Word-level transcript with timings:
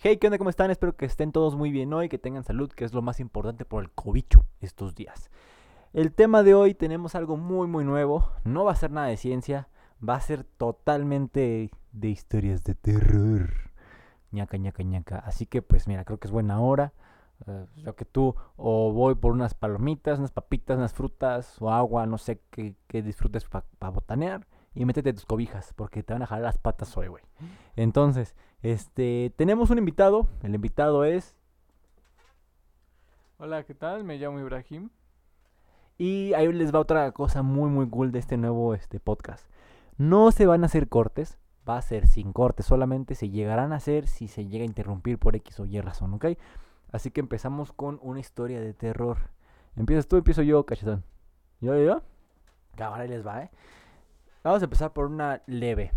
Hey, 0.00 0.18
¿qué 0.18 0.28
onda? 0.28 0.38
¿Cómo 0.38 0.48
están? 0.48 0.70
Espero 0.70 0.96
que 0.96 1.06
estén 1.06 1.32
todos 1.32 1.56
muy 1.56 1.72
bien 1.72 1.92
hoy, 1.92 2.08
que 2.08 2.18
tengan 2.18 2.44
salud, 2.44 2.70
que 2.70 2.84
es 2.84 2.94
lo 2.94 3.02
más 3.02 3.18
importante 3.18 3.64
por 3.64 3.82
el 3.82 3.90
cobicho 3.90 4.44
estos 4.60 4.94
días. 4.94 5.28
El 5.92 6.12
tema 6.12 6.44
de 6.44 6.54
hoy 6.54 6.72
tenemos 6.72 7.16
algo 7.16 7.36
muy 7.36 7.66
muy 7.66 7.84
nuevo, 7.84 8.30
no 8.44 8.64
va 8.64 8.70
a 8.70 8.76
ser 8.76 8.92
nada 8.92 9.08
de 9.08 9.16
ciencia, 9.16 9.68
va 10.08 10.14
a 10.14 10.20
ser 10.20 10.44
totalmente 10.44 11.72
de 11.90 12.08
historias 12.08 12.62
de 12.62 12.76
terror. 12.76 13.50
ñaca, 14.30 14.56
ñaca, 14.56 14.84
ñaca. 14.84 15.18
Así 15.18 15.46
que 15.46 15.62
pues 15.62 15.88
mira, 15.88 16.04
creo 16.04 16.20
que 16.20 16.28
es 16.28 16.32
buena 16.32 16.60
hora. 16.60 16.92
Uh, 17.48 17.66
yo 17.74 17.96
que 17.96 18.04
tú 18.04 18.36
o 18.56 18.92
voy 18.92 19.16
por 19.16 19.32
unas 19.32 19.54
palomitas, 19.54 20.20
unas 20.20 20.30
papitas, 20.30 20.78
unas 20.78 20.92
frutas 20.94 21.60
o 21.60 21.72
agua, 21.72 22.06
no 22.06 22.18
sé 22.18 22.40
qué, 22.50 22.76
qué 22.86 23.02
disfrutes 23.02 23.46
para 23.46 23.90
botanear 23.90 24.46
y 24.78 24.84
métete 24.84 25.12
tus 25.12 25.26
cobijas 25.26 25.72
porque 25.74 26.04
te 26.04 26.12
van 26.12 26.22
a 26.22 26.26
jalar 26.26 26.44
las 26.44 26.58
patas 26.58 26.96
hoy, 26.96 27.08
güey. 27.08 27.24
Entonces, 27.74 28.36
este, 28.62 29.32
tenemos 29.34 29.70
un 29.70 29.78
invitado. 29.78 30.28
El 30.44 30.54
invitado 30.54 31.04
es. 31.04 31.36
Hola, 33.38 33.64
¿qué 33.64 33.74
tal? 33.74 34.04
Me 34.04 34.18
llamo 34.18 34.38
Ibrahim. 34.38 34.90
Y 35.98 36.32
ahí 36.34 36.52
les 36.52 36.72
va 36.72 36.78
otra 36.78 37.10
cosa 37.10 37.42
muy, 37.42 37.68
muy 37.70 37.90
cool 37.90 38.12
de 38.12 38.20
este 38.20 38.36
nuevo 38.36 38.72
este, 38.72 39.00
podcast. 39.00 39.50
No 39.96 40.30
se 40.30 40.46
van 40.46 40.62
a 40.62 40.66
hacer 40.66 40.88
cortes, 40.88 41.38
va 41.68 41.76
a 41.76 41.82
ser 41.82 42.06
sin 42.06 42.32
cortes, 42.32 42.64
solamente 42.64 43.16
se 43.16 43.30
llegarán 43.30 43.72
a 43.72 43.76
hacer 43.76 44.06
si 44.06 44.28
se 44.28 44.46
llega 44.46 44.62
a 44.62 44.68
interrumpir 44.68 45.18
por 45.18 45.34
X 45.34 45.58
o 45.58 45.66
Y 45.66 45.80
razón, 45.80 46.14
¿ok? 46.14 46.26
Así 46.92 47.10
que 47.10 47.18
empezamos 47.18 47.72
con 47.72 47.98
una 48.00 48.20
historia 48.20 48.60
de 48.60 48.74
terror. 48.74 49.18
¿Empiezas 49.74 50.06
tú 50.06 50.18
empiezo 50.18 50.42
yo, 50.42 50.64
cachetón? 50.64 51.02
¿Yo, 51.60 51.76
yo? 51.82 52.00
Ahora 52.78 53.02
ahí 53.02 53.08
les 53.08 53.26
va, 53.26 53.42
¿eh? 53.42 53.50
Vamos 54.48 54.62
a 54.62 54.64
empezar 54.64 54.94
por 54.94 55.04
una 55.04 55.42
leve. 55.44 55.92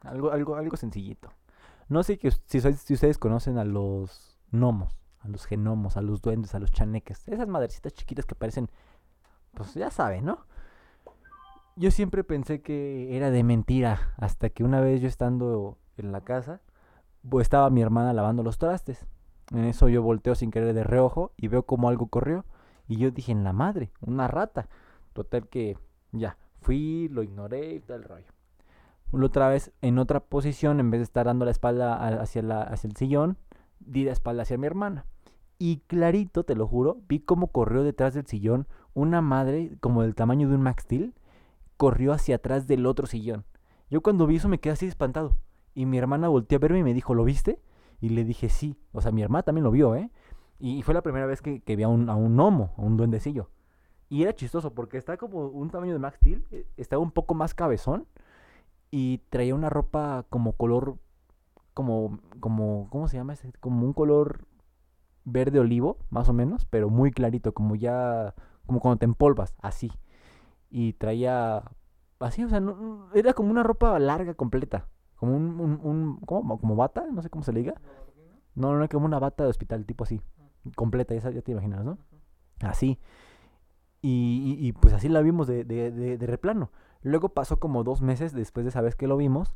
Algo, 0.00 0.32
algo, 0.32 0.56
algo 0.56 0.76
sencillito. 0.76 1.30
No 1.88 2.02
sé 2.02 2.18
que, 2.18 2.32
si, 2.32 2.58
ustedes 2.58 3.18
conocen 3.18 3.56
a 3.56 3.64
los 3.64 4.36
gnomos, 4.50 4.96
a 5.20 5.28
los 5.28 5.46
genomos, 5.46 5.96
a 5.96 6.02
los 6.02 6.20
duendes, 6.20 6.56
a 6.56 6.58
los 6.58 6.72
chaneques. 6.72 7.22
Esas 7.28 7.46
madrecitas 7.46 7.94
chiquitas 7.94 8.26
que 8.26 8.34
parecen, 8.34 8.68
pues 9.52 9.74
ya 9.74 9.92
saben, 9.92 10.24
¿no? 10.24 10.44
Yo 11.76 11.92
siempre 11.92 12.24
pensé 12.24 12.62
que 12.62 13.16
era 13.16 13.30
de 13.30 13.44
mentira. 13.44 14.12
Hasta 14.16 14.50
que 14.50 14.64
una 14.64 14.80
vez 14.80 15.00
yo 15.00 15.06
estando 15.06 15.78
en 15.96 16.10
la 16.10 16.22
casa, 16.22 16.62
pues 17.30 17.44
estaba 17.44 17.70
mi 17.70 17.80
hermana 17.80 18.12
lavando 18.12 18.42
los 18.42 18.58
trastes. 18.58 19.06
En 19.52 19.66
eso 19.66 19.88
yo 19.88 20.02
volteo 20.02 20.34
sin 20.34 20.50
querer 20.50 20.74
de 20.74 20.82
reojo 20.82 21.30
y 21.36 21.46
veo 21.46 21.62
como 21.62 21.88
algo 21.88 22.08
corrió. 22.08 22.44
Y 22.88 22.96
yo 22.96 23.12
dije, 23.12 23.30
en 23.30 23.44
la 23.44 23.52
madre, 23.52 23.92
una 24.00 24.26
rata. 24.26 24.68
Total 25.12 25.46
que 25.46 25.78
ya, 26.10 26.38
fui, 26.64 27.08
lo 27.08 27.22
ignoré 27.22 27.74
y 27.74 27.80
todo 27.80 27.96
el 27.96 28.04
rollo 28.04 28.26
otra 29.22 29.48
vez 29.48 29.70
en 29.82 29.98
otra 29.98 30.20
posición, 30.20 30.80
en 30.80 30.90
vez 30.90 30.98
de 31.00 31.04
estar 31.04 31.26
dando 31.26 31.44
la 31.44 31.50
espalda 31.50 32.20
hacia, 32.20 32.42
la, 32.42 32.62
hacia 32.62 32.88
el 32.88 32.96
sillón, 32.96 33.36
di 33.78 34.04
la 34.04 34.12
espalda 34.12 34.42
hacia 34.42 34.58
mi 34.58 34.66
hermana. 34.66 35.06
Y 35.58 35.78
clarito, 35.86 36.44
te 36.44 36.56
lo 36.56 36.66
juro, 36.66 36.98
vi 37.08 37.20
cómo 37.20 37.48
corrió 37.48 37.84
detrás 37.84 38.14
del 38.14 38.26
sillón 38.26 38.66
una 38.92 39.20
madre 39.20 39.76
como 39.80 40.02
del 40.02 40.14
tamaño 40.14 40.48
de 40.48 40.56
un 40.56 40.62
Max 40.62 40.82
Steel, 40.84 41.14
corrió 41.76 42.12
hacia 42.12 42.36
atrás 42.36 42.66
del 42.66 42.86
otro 42.86 43.06
sillón. 43.06 43.44
Yo 43.90 44.02
cuando 44.02 44.26
vi 44.26 44.36
eso 44.36 44.48
me 44.48 44.58
quedé 44.58 44.72
así 44.72 44.86
espantado. 44.86 45.36
Y 45.74 45.86
mi 45.86 45.98
hermana 45.98 46.28
volteó 46.28 46.56
a 46.56 46.60
verme 46.60 46.80
y 46.80 46.84
me 46.84 46.94
dijo, 46.94 47.14
¿lo 47.14 47.24
viste? 47.24 47.60
Y 48.00 48.10
le 48.10 48.24
dije, 48.24 48.48
sí. 48.48 48.76
O 48.92 49.00
sea, 49.00 49.12
mi 49.12 49.22
hermana 49.22 49.42
también 49.42 49.64
lo 49.64 49.70
vio, 49.70 49.94
¿eh? 49.94 50.10
Y, 50.58 50.82
fue 50.82 50.94
la 50.94 51.02
primera 51.02 51.26
vez 51.26 51.42
que, 51.42 51.60
vi 51.66 51.82
a 51.82 51.88
un, 51.88 52.08
a 52.08 52.14
un 52.14 52.38
a 52.40 52.72
un 52.76 52.96
duendecillo. 52.96 53.50
Y 54.08 54.22
era 54.22 54.34
chistoso 54.34 54.74
porque 54.74 54.98
está 54.98 55.16
como 55.16 55.46
un 55.46 55.70
tamaño 55.70 55.92
de 55.92 55.98
Max 55.98 56.16
Steel, 56.16 56.44
eh, 56.50 56.66
estaba 56.76 57.02
un 57.02 57.10
poco 57.10 57.34
más 57.34 57.54
cabezón 57.54 58.06
y 58.90 59.18
traía 59.30 59.54
una 59.54 59.70
ropa 59.70 60.24
como 60.30 60.52
color, 60.52 60.98
como, 61.72 62.20
como, 62.40 62.88
¿cómo 62.90 63.08
se 63.08 63.16
llama 63.16 63.32
ese? 63.32 63.52
Como 63.60 63.84
un 63.84 63.92
color 63.92 64.46
verde 65.24 65.58
olivo, 65.58 65.98
más 66.10 66.28
o 66.28 66.32
menos, 66.32 66.66
pero 66.66 66.90
muy 66.90 67.10
clarito, 67.10 67.52
como 67.54 67.74
ya, 67.74 68.34
como 68.66 68.80
cuando 68.80 68.98
te 68.98 69.06
empolvas, 69.06 69.54
así. 69.60 69.90
Y 70.70 70.92
traía, 70.94 71.62
así, 72.20 72.44
o 72.44 72.48
sea, 72.48 72.60
no, 72.60 73.08
era 73.14 73.32
como 73.32 73.50
una 73.50 73.62
ropa 73.62 73.98
larga, 73.98 74.34
completa, 74.34 74.86
como 75.16 75.36
un, 75.36 75.60
un, 75.60 75.80
un 75.82 76.20
¿cómo? 76.20 76.58
Como 76.58 76.76
bata, 76.76 77.06
no 77.10 77.22
sé 77.22 77.30
cómo 77.30 77.42
se 77.42 77.52
le 77.52 77.60
diga. 77.60 77.74
No, 78.54 78.72
no, 78.72 78.78
no, 78.78 78.88
como 78.88 79.06
una 79.06 79.18
bata 79.18 79.42
de 79.44 79.50
hospital, 79.50 79.84
tipo 79.86 80.04
así, 80.04 80.20
completa, 80.76 81.14
ya, 81.14 81.30
ya 81.30 81.42
te 81.42 81.52
imaginas, 81.52 81.84
¿no? 81.84 81.98
Así. 82.60 83.00
Y, 84.06 84.58
y, 84.60 84.72
pues 84.72 84.92
así 84.92 85.08
la 85.08 85.22
vimos 85.22 85.46
de, 85.46 85.64
de, 85.64 85.90
de, 85.90 86.18
de 86.18 86.26
replano. 86.26 86.70
Luego 87.00 87.30
pasó 87.30 87.58
como 87.58 87.84
dos 87.84 88.02
meses 88.02 88.34
después 88.34 88.64
de 88.64 88.68
esa 88.68 88.82
vez 88.82 88.96
que 88.96 89.06
lo 89.06 89.16
vimos 89.16 89.54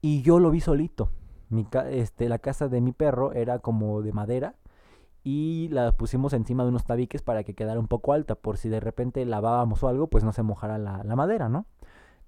y 0.00 0.22
yo 0.22 0.40
lo 0.40 0.50
vi 0.50 0.60
solito. 0.60 1.12
Mi 1.50 1.68
este, 1.90 2.28
la 2.28 2.40
casa 2.40 2.66
de 2.66 2.80
mi 2.80 2.90
perro 2.90 3.32
era 3.32 3.60
como 3.60 4.02
de 4.02 4.12
madera 4.12 4.56
y 5.22 5.68
la 5.70 5.92
pusimos 5.92 6.32
encima 6.32 6.64
de 6.64 6.70
unos 6.70 6.84
tabiques 6.84 7.22
para 7.22 7.44
que 7.44 7.54
quedara 7.54 7.78
un 7.78 7.86
poco 7.86 8.12
alta 8.12 8.34
por 8.34 8.56
si 8.56 8.68
de 8.68 8.80
repente 8.80 9.24
lavábamos 9.24 9.84
o 9.84 9.88
algo 9.88 10.08
pues 10.08 10.24
no 10.24 10.32
se 10.32 10.42
mojara 10.42 10.78
la, 10.78 11.04
la 11.04 11.14
madera, 11.14 11.48
¿no? 11.48 11.66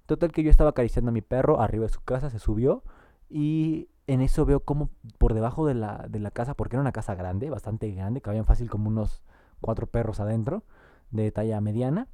Total 0.06 0.30
que 0.30 0.44
yo 0.44 0.50
estaba 0.50 0.70
acariciando 0.70 1.08
a 1.08 1.12
mi 1.12 1.22
perro 1.22 1.60
arriba 1.60 1.86
de 1.86 1.92
su 1.92 2.02
casa, 2.02 2.30
se 2.30 2.38
subió 2.38 2.84
y 3.28 3.88
en 4.06 4.20
eso 4.20 4.46
veo 4.46 4.60
como 4.60 4.90
por 5.18 5.34
debajo 5.34 5.66
de 5.66 5.74
la, 5.74 6.06
de 6.08 6.20
la 6.20 6.30
casa, 6.30 6.54
porque 6.54 6.76
era 6.76 6.82
una 6.82 6.92
casa 6.92 7.16
grande, 7.16 7.50
bastante 7.50 7.90
grande, 7.90 8.20
cabían 8.20 8.44
fácil 8.44 8.70
como 8.70 8.88
unos 8.88 9.22
cuatro 9.60 9.88
perros 9.88 10.20
adentro, 10.20 10.62
de 11.10 11.30
talla 11.32 11.60
mediana 11.60 12.08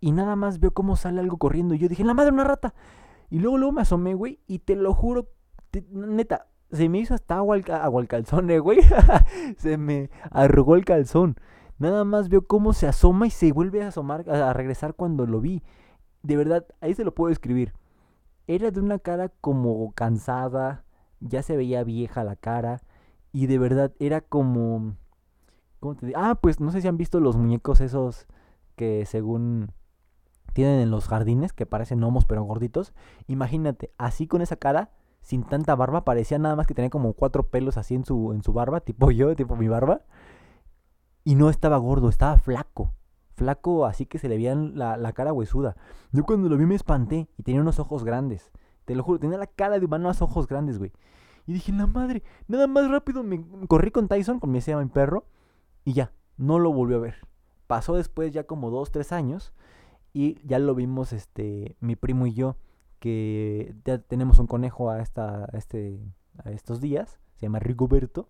y 0.00 0.12
nada 0.12 0.36
más 0.36 0.60
veo 0.60 0.72
cómo 0.72 0.96
sale 0.96 1.20
algo 1.20 1.38
corriendo. 1.38 1.74
Y 1.74 1.78
yo 1.78 1.88
dije, 1.88 2.04
la 2.04 2.14
madre, 2.14 2.32
una 2.32 2.44
rata. 2.44 2.74
Y 3.30 3.38
luego, 3.38 3.58
luego 3.58 3.72
me 3.72 3.82
asomé, 3.82 4.14
güey. 4.14 4.40
Y 4.46 4.60
te 4.60 4.76
lo 4.76 4.94
juro, 4.94 5.30
neta, 5.90 6.46
se 6.70 6.88
me 6.88 6.98
hizo 6.98 7.14
hasta 7.14 7.36
agua 7.36 7.56
al, 7.56 8.08
calzón, 8.08 8.50
eh, 8.50 8.58
güey. 8.60 8.80
se 9.56 9.78
me 9.78 10.10
arrugó 10.30 10.76
el 10.76 10.84
calzón. 10.84 11.36
Nada 11.78 12.04
más 12.04 12.28
veo 12.28 12.46
cómo 12.46 12.72
se 12.72 12.86
asoma 12.86 13.26
y 13.26 13.30
se 13.30 13.52
vuelve 13.52 13.82
a 13.82 13.88
asomar, 13.88 14.28
a, 14.30 14.52
regresar 14.52 14.94
cuando 14.94 15.26
lo 15.26 15.40
vi. 15.40 15.62
De 16.22 16.36
verdad, 16.36 16.66
ahí 16.80 16.94
se 16.94 17.04
lo 17.04 17.14
puedo 17.14 17.32
escribir. 17.32 17.72
Era 18.46 18.70
de 18.70 18.80
una 18.80 18.98
cara 18.98 19.30
como 19.40 19.92
cansada, 19.92 20.84
ya 21.20 21.42
se 21.42 21.56
veía 21.56 21.84
vieja 21.84 22.24
la 22.24 22.36
cara. 22.36 22.82
Y 23.32 23.46
de 23.46 23.58
verdad, 23.58 23.92
era 23.98 24.20
como... 24.20 24.96
Ah, 26.14 26.38
pues 26.40 26.60
no 26.60 26.70
sé 26.70 26.80
si 26.80 26.88
han 26.88 26.96
visto 26.96 27.20
los 27.20 27.36
muñecos 27.36 27.80
esos 27.80 28.26
que 28.76 29.06
según 29.06 29.72
tienen 30.52 30.80
en 30.80 30.90
los 30.90 31.08
jardines, 31.08 31.52
que 31.52 31.66
parecen 31.66 31.98
gnomos 31.98 32.24
pero 32.24 32.42
gorditos. 32.42 32.94
Imagínate, 33.26 33.92
así 33.98 34.26
con 34.26 34.40
esa 34.40 34.56
cara, 34.56 34.90
sin 35.20 35.42
tanta 35.44 35.74
barba, 35.74 36.04
parecía 36.04 36.38
nada 36.38 36.56
más 36.56 36.66
que 36.66 36.74
tenía 36.74 36.90
como 36.90 37.12
cuatro 37.12 37.48
pelos 37.48 37.76
así 37.76 37.94
en 37.94 38.04
su, 38.04 38.32
en 38.32 38.42
su 38.42 38.52
barba, 38.52 38.80
tipo 38.80 39.10
yo, 39.12 39.34
tipo 39.36 39.56
mi 39.56 39.68
barba. 39.68 40.02
Y 41.24 41.34
no 41.34 41.50
estaba 41.50 41.76
gordo, 41.76 42.08
estaba 42.08 42.38
flaco. 42.38 42.92
Flaco, 43.34 43.84
así 43.84 44.06
que 44.06 44.18
se 44.18 44.28
le 44.28 44.36
veía 44.36 44.54
la, 44.54 44.96
la 44.96 45.12
cara 45.12 45.32
huesuda. 45.32 45.76
Yo 46.12 46.24
cuando 46.24 46.48
lo 46.48 46.56
vi 46.56 46.64
me 46.64 46.74
espanté 46.74 47.28
y 47.36 47.42
tenía 47.42 47.60
unos 47.60 47.78
ojos 47.78 48.04
grandes. 48.04 48.50
Te 48.86 48.94
lo 48.94 49.02
juro, 49.02 49.18
tenía 49.18 49.36
la 49.36 49.48
cara 49.48 49.78
de 49.78 49.84
humano, 49.84 50.04
unos 50.06 50.22
ojos 50.22 50.46
grandes, 50.46 50.78
güey. 50.78 50.92
Y 51.46 51.52
dije, 51.52 51.72
la 51.72 51.86
madre, 51.86 52.22
nada 52.48 52.66
más 52.66 52.88
rápido 52.88 53.22
me 53.22 53.44
corrí 53.68 53.90
con 53.90 54.08
Tyson, 54.08 54.40
con 54.40 54.50
mi, 54.50 54.60
se 54.60 54.74
mi 54.74 54.86
perro, 54.86 55.26
y 55.86 55.94
ya, 55.94 56.12
no 56.36 56.58
lo 56.58 56.72
volvió 56.72 56.98
a 56.98 57.00
ver. 57.00 57.14
Pasó 57.66 57.94
después 57.94 58.32
ya 58.32 58.44
como 58.44 58.70
dos, 58.70 58.90
tres 58.90 59.12
años, 59.12 59.54
y 60.12 60.38
ya 60.46 60.58
lo 60.58 60.74
vimos 60.74 61.12
este 61.12 61.76
mi 61.80 61.94
primo 61.94 62.26
y 62.26 62.34
yo 62.34 62.56
que 62.98 63.74
ya 63.84 63.98
tenemos 63.98 64.38
un 64.38 64.46
conejo 64.46 64.90
a 64.90 65.00
esta 65.00 65.46
este 65.52 66.00
a 66.42 66.50
estos 66.50 66.80
días, 66.80 67.20
se 67.36 67.46
llama 67.46 67.58
Rigoberto 67.58 68.28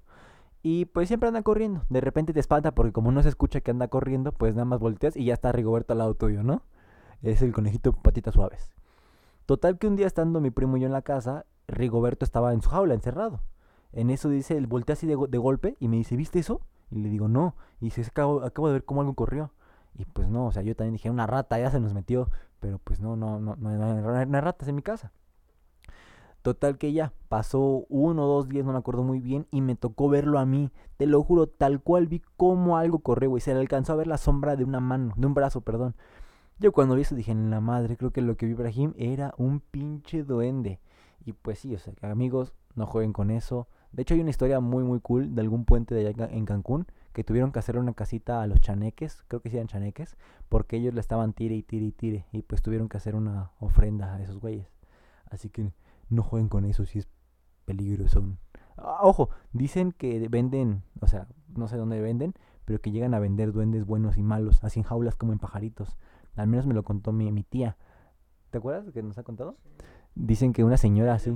y 0.65 0.87
pues 0.87 1.09
siempre 1.09 1.28
anda 1.28 1.43
corriendo. 1.43 1.84
De 1.89 2.00
repente 2.00 2.33
te 2.33 2.41
espanta 2.41 2.75
porque 2.75 2.93
como 2.93 3.12
no 3.12 3.22
se 3.22 3.28
escucha 3.28 3.61
que 3.61 3.71
anda 3.71 3.88
corriendo, 3.88 4.33
pues 4.33 4.55
nada 4.55 4.65
más 4.65 4.81
volteas 4.81 5.17
y 5.17 5.25
ya 5.25 5.34
está 5.34 5.53
Rigoberto 5.53 5.93
al 5.93 5.99
lado 5.99 6.15
tuyo, 6.15 6.43
¿no? 6.43 6.62
Es 7.23 7.41
el 7.41 7.53
conejito 7.53 7.93
patitas 7.93 8.34
suaves. 8.34 8.73
Total 9.47 9.78
que 9.78 9.87
un 9.87 9.94
día 9.94 10.09
estando 10.09 10.41
mi 10.41 10.50
primo 10.50 10.77
y 10.77 10.81
yo 10.81 10.87
en 10.87 10.93
la 10.93 11.03
casa, 11.03 11.47
Rigoberto 11.69 12.25
estaba 12.25 12.53
en 12.53 12.62
su 12.62 12.69
jaula 12.69 12.94
encerrado. 12.94 13.43
En 13.93 14.11
eso 14.11 14.28
dice, 14.28 14.56
él 14.56 14.67
voltea 14.67 14.94
así 14.94 15.06
de, 15.06 15.17
de 15.29 15.38
golpe 15.38 15.76
y 15.79 15.87
me 15.87 15.97
dice, 15.97 16.17
¿viste 16.17 16.41
eso? 16.41 16.61
Y 16.91 16.99
le 16.99 17.09
digo, 17.09 17.29
no. 17.29 17.55
Y 17.81 17.87
dice, 17.87 18.03
acabo, 18.03 18.43
acabo 18.43 18.69
de 18.69 18.75
ver 18.75 18.85
cómo 18.85 19.00
algo 19.00 19.15
corrió. 19.15 19.53
Y 19.94 20.05
pues 20.05 20.29
no, 20.29 20.47
o 20.47 20.53
sea, 20.53 20.62
yo 20.62 20.77
también 20.77 20.94
dije, 20.94 21.11
una 21.11 21.27
rata 21.27 21.59
ya 21.59 21.71
se 21.71 21.81
nos 21.81 21.94
metió, 21.94 22.31
pero 22.61 22.79
pues 22.79 23.00
no, 23.00 23.17
no, 23.17 23.38
no, 23.38 23.56
no, 23.56 24.15
hay 24.15 24.27
ratas 24.27 24.69
en 24.69 24.77
mi 24.77 24.83
casa. 24.83 25.12
Total 26.43 26.79
que 26.79 26.93
ya, 26.93 27.12
pasó 27.29 27.87
uno 27.88 28.25
o 28.25 28.29
dos 28.29 28.49
días, 28.49 28.65
no 28.65 28.73
me 28.73 28.79
acuerdo 28.79 29.03
muy 29.03 29.21
bien, 29.21 29.49
y 29.50 29.62
me 29.62 29.75
tocó 29.75 30.09
verlo 30.09 30.38
a 30.38 30.47
mí. 30.47 30.71
Te 30.97 31.06
lo 31.06 31.23
juro, 31.23 31.49
tal 31.49 31.83
cual 31.83 32.06
vi 32.06 32.23
cómo 32.37 32.77
algo 32.77 33.00
corrió, 33.00 33.31
güey. 33.31 33.41
Se 33.41 33.53
le 33.53 33.61
alcanzó 33.61 33.94
a 33.94 33.97
ver 33.97 34.06
la 34.06 34.19
sombra 34.19 34.55
de 34.55 34.65
una 34.65 34.79
mano, 34.79 35.12
de 35.17 35.27
un 35.27 35.35
brazo, 35.35 35.62
perdón. 35.62 35.97
Yo 36.59 36.73
cuando 36.73 36.94
vi 36.94 37.03
eso 37.03 37.15
dije, 37.15 37.33
en 37.33 37.50
la 37.50 37.61
madre, 37.61 37.97
creo 37.97 38.12
que 38.12 38.23
lo 38.23 38.37
que 38.37 38.47
vi 38.47 38.53
Ibrahim 38.53 38.94
era 38.97 39.35
un 39.38 39.61
pinche 39.61 40.23
duende. 40.23 40.79
Y 41.25 41.33
pues 41.33 41.59
sí, 41.59 41.75
o 41.75 41.79
sea, 41.79 41.94
amigos, 42.03 42.55
no 42.77 42.87
jueguen 42.87 43.12
con 43.12 43.31
eso. 43.31 43.67
De 43.93 44.03
hecho, 44.03 44.15
hay 44.15 44.21
una 44.21 44.31
historia 44.31 44.61
muy, 44.61 44.85
muy 44.85 45.00
cool 45.00 45.35
de 45.35 45.41
algún 45.41 45.65
puente 45.65 45.94
de 45.94 46.09
allá 46.09 46.29
en 46.31 46.44
Cancún 46.44 46.87
que 47.12 47.25
tuvieron 47.25 47.50
que 47.50 47.59
hacer 47.59 47.79
una 47.79 47.94
casita 47.94 48.43
a 48.43 48.47
los 48.47 48.61
chaneques, 48.61 49.25
creo 49.27 49.41
que 49.41 49.49
sí 49.49 49.56
eran 49.56 49.69
chaneques, 49.69 50.19
porque 50.50 50.77
ellos 50.77 50.93
le 50.93 51.00
estaban 51.00 51.33
tire 51.33 51.55
y 51.55 51.62
tire 51.62 51.87
y 51.87 51.93
tire, 51.93 52.27
y 52.31 52.43
pues 52.43 52.61
tuvieron 52.61 52.91
que 52.91 52.99
hacer 52.99 53.15
una 53.15 53.53
ofrenda 53.59 54.15
a 54.15 54.23
esos 54.23 54.38
güeyes. 54.38 54.69
Así 55.31 55.49
que 55.49 55.73
no 56.11 56.23
jueguen 56.23 56.50
con 56.50 56.67
eso 56.67 56.85
si 56.85 56.99
es 56.99 57.09
peligroso. 57.65 58.23
Ah, 58.77 58.99
ojo, 59.00 59.31
dicen 59.55 59.93
que 59.93 60.29
venden, 60.29 60.83
o 61.00 61.06
sea, 61.06 61.27
no 61.56 61.69
sé 61.69 61.79
dónde 61.79 62.03
venden, 62.03 62.35
pero 62.67 62.83
que 62.83 62.91
llegan 62.91 63.15
a 63.15 63.19
vender 63.19 63.53
duendes 63.53 63.87
buenos 63.87 64.19
y 64.19 64.23
malos, 64.23 64.62
así 64.62 64.81
en 64.81 64.85
jaulas 64.85 65.17
como 65.17 65.33
en 65.33 65.38
pajaritos. 65.38 65.97
Al 66.35 66.49
menos 66.49 66.67
me 66.67 66.75
lo 66.75 66.83
contó 66.83 67.12
mi, 67.12 67.33
mi 67.33 67.44
tía. 67.44 67.79
¿Te 68.50 68.59
acuerdas 68.59 68.93
que 68.93 69.03
nos 69.03 69.17
ha 69.17 69.23
contado? 69.23 69.56
Dicen 70.15 70.53
que 70.53 70.65
una 70.65 70.77
señora 70.77 71.15
así. 71.15 71.35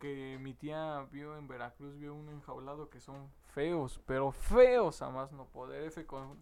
Que 0.00 0.38
mi 0.40 0.54
tía 0.54 1.06
vio 1.12 1.36
en 1.36 1.46
Veracruz 1.46 1.96
vio 1.98 2.14
un 2.14 2.28
enjaulado 2.30 2.88
que 2.90 2.98
son 3.00 3.30
feos, 3.54 4.00
pero 4.06 4.32
feos 4.32 5.02
a 5.02 5.10
más 5.10 5.30
no 5.30 5.44
poder. 5.46 5.84
F 5.84 6.04
con 6.06 6.38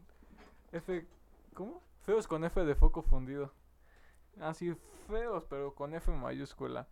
F 0.73 1.07
¿cómo? 1.55 1.83
Feos 2.03 2.27
con 2.27 2.45
F 2.45 2.65
de 2.65 2.75
foco 2.75 3.03
fundido. 3.03 3.53
Así 4.41 4.75
feos, 5.09 5.45
pero 5.51 5.75
con 5.75 5.93
F 5.93 6.11
mayúscula. 6.13 6.87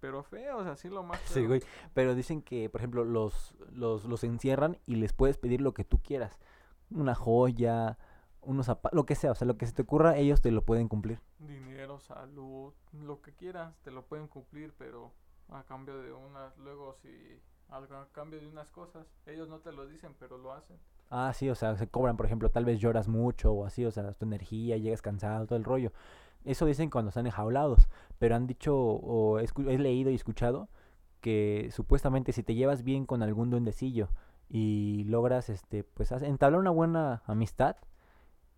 Pero 0.00 0.22
feos, 0.24 0.66
así 0.66 0.88
lo 0.88 1.02
más 1.02 1.20
Sí, 1.20 1.34
feo. 1.34 1.46
güey. 1.48 1.62
Pero 1.94 2.14
dicen 2.14 2.42
que, 2.42 2.68
por 2.68 2.80
ejemplo, 2.80 3.04
los, 3.04 3.54
los, 3.70 4.04
los 4.04 4.24
encierran 4.24 4.78
y 4.84 4.96
les 4.96 5.12
puedes 5.12 5.38
pedir 5.38 5.60
lo 5.62 5.72
que 5.72 5.84
tú 5.84 6.02
quieras. 6.02 6.38
Una 6.90 7.14
joya, 7.14 7.96
unos 8.42 8.66
zapatos, 8.66 8.94
lo 8.96 9.06
que 9.06 9.14
sea. 9.14 9.30
O 9.30 9.34
sea, 9.34 9.46
lo 9.46 9.56
que 9.56 9.66
se 9.66 9.72
te 9.72 9.82
ocurra, 9.82 10.16
ellos 10.16 10.42
te 10.42 10.50
lo 10.50 10.62
pueden 10.62 10.88
cumplir. 10.88 11.20
Dinero, 11.38 12.00
salud, 12.00 12.74
lo 12.92 13.22
que 13.22 13.32
quieras, 13.32 13.74
te 13.82 13.90
lo 13.92 14.04
pueden 14.04 14.26
cumplir, 14.28 14.74
pero 14.76 15.12
a 15.54 15.64
cambio 15.64 16.00
de 16.02 16.12
unas, 16.12 16.56
luego 16.58 16.94
si 17.02 17.40
algo 17.68 17.96
a 17.96 18.08
cambio 18.12 18.40
de 18.40 18.46
unas 18.46 18.70
cosas, 18.70 19.06
ellos 19.26 19.48
no 19.48 19.60
te 19.60 19.72
lo 19.72 19.86
dicen, 19.86 20.14
pero 20.18 20.38
lo 20.38 20.52
hacen. 20.52 20.76
Ah, 21.10 21.32
sí, 21.34 21.50
o 21.50 21.54
sea, 21.54 21.76
se 21.76 21.88
cobran, 21.88 22.16
por 22.16 22.26
ejemplo, 22.26 22.50
tal 22.50 22.64
vez 22.64 22.80
lloras 22.80 23.08
mucho 23.08 23.52
o 23.52 23.66
así, 23.66 23.84
o 23.84 23.90
sea, 23.90 24.12
tu 24.12 24.24
energía, 24.24 24.76
llegas 24.76 25.02
cansado, 25.02 25.46
todo 25.46 25.58
el 25.58 25.64
rollo. 25.64 25.92
Eso 26.44 26.66
dicen 26.66 26.90
cuando 26.90 27.10
están 27.10 27.26
enjaulados, 27.26 27.88
pero 28.18 28.34
han 28.34 28.46
dicho, 28.46 28.76
o 28.76 29.38
he, 29.38 29.78
leído 29.78 30.10
y 30.10 30.14
escuchado, 30.14 30.68
que 31.20 31.68
supuestamente 31.72 32.32
si 32.32 32.42
te 32.42 32.54
llevas 32.54 32.82
bien 32.82 33.06
con 33.06 33.22
algún 33.22 33.50
duendecillo 33.50 34.08
y 34.48 35.04
logras, 35.04 35.48
este, 35.50 35.84
pues, 35.84 36.12
entablar 36.12 36.60
una 36.60 36.70
buena 36.70 37.22
amistad, 37.26 37.76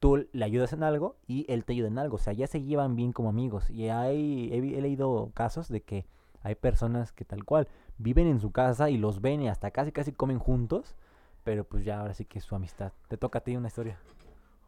tú 0.00 0.26
le 0.32 0.44
ayudas 0.44 0.72
en 0.72 0.82
algo 0.82 1.16
y 1.26 1.46
él 1.52 1.64
te 1.64 1.72
ayuda 1.72 1.88
en 1.88 1.98
algo, 1.98 2.16
o 2.16 2.18
sea, 2.18 2.32
ya 2.32 2.46
se 2.46 2.62
llevan 2.62 2.96
bien 2.96 3.12
como 3.12 3.28
amigos. 3.28 3.70
Y 3.70 3.88
hay, 3.88 4.50
he, 4.52 4.78
he 4.78 4.80
leído 4.80 5.30
casos 5.34 5.68
de 5.68 5.82
que 5.82 6.06
hay 6.44 6.54
personas 6.54 7.10
que 7.10 7.24
tal 7.24 7.44
cual 7.44 7.66
viven 7.98 8.28
en 8.28 8.38
su 8.38 8.52
casa 8.52 8.90
y 8.90 8.98
los 8.98 9.20
ven 9.20 9.42
y 9.42 9.48
hasta 9.48 9.70
casi 9.70 9.90
casi 9.90 10.12
comen 10.12 10.38
juntos, 10.38 10.94
pero 11.42 11.64
pues 11.64 11.84
ya 11.84 12.00
ahora 12.00 12.14
sí 12.14 12.26
que 12.26 12.38
es 12.38 12.44
su 12.44 12.54
amistad. 12.54 12.92
Te 13.08 13.16
toca 13.16 13.40
a 13.40 13.42
ti 13.42 13.56
una 13.56 13.68
historia. 13.68 13.98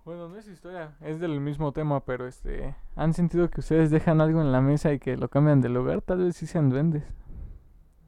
Bueno, 0.05 0.29
no 0.29 0.37
es 0.37 0.47
historia, 0.49 0.97
es 1.01 1.21
del 1.21 1.41
mismo 1.41 1.73
tema, 1.73 2.01
pero 2.05 2.27
este, 2.27 2.75
¿han 2.95 3.13
sentido 3.13 3.51
que 3.51 3.61
ustedes 3.61 3.91
dejan 3.91 4.21
algo 4.21 4.41
en 4.41 4.53
la 4.53 4.61
mesa 4.61 4.93
y 4.93 4.99
que 4.99 5.17
lo 5.17 5.29
cambian 5.29 5.61
de 5.61 5.69
lugar? 5.69 6.01
Tal 6.01 6.19
vez 6.19 6.37
sí 6.37 6.47
sean 6.47 6.71
duendes. 6.71 7.05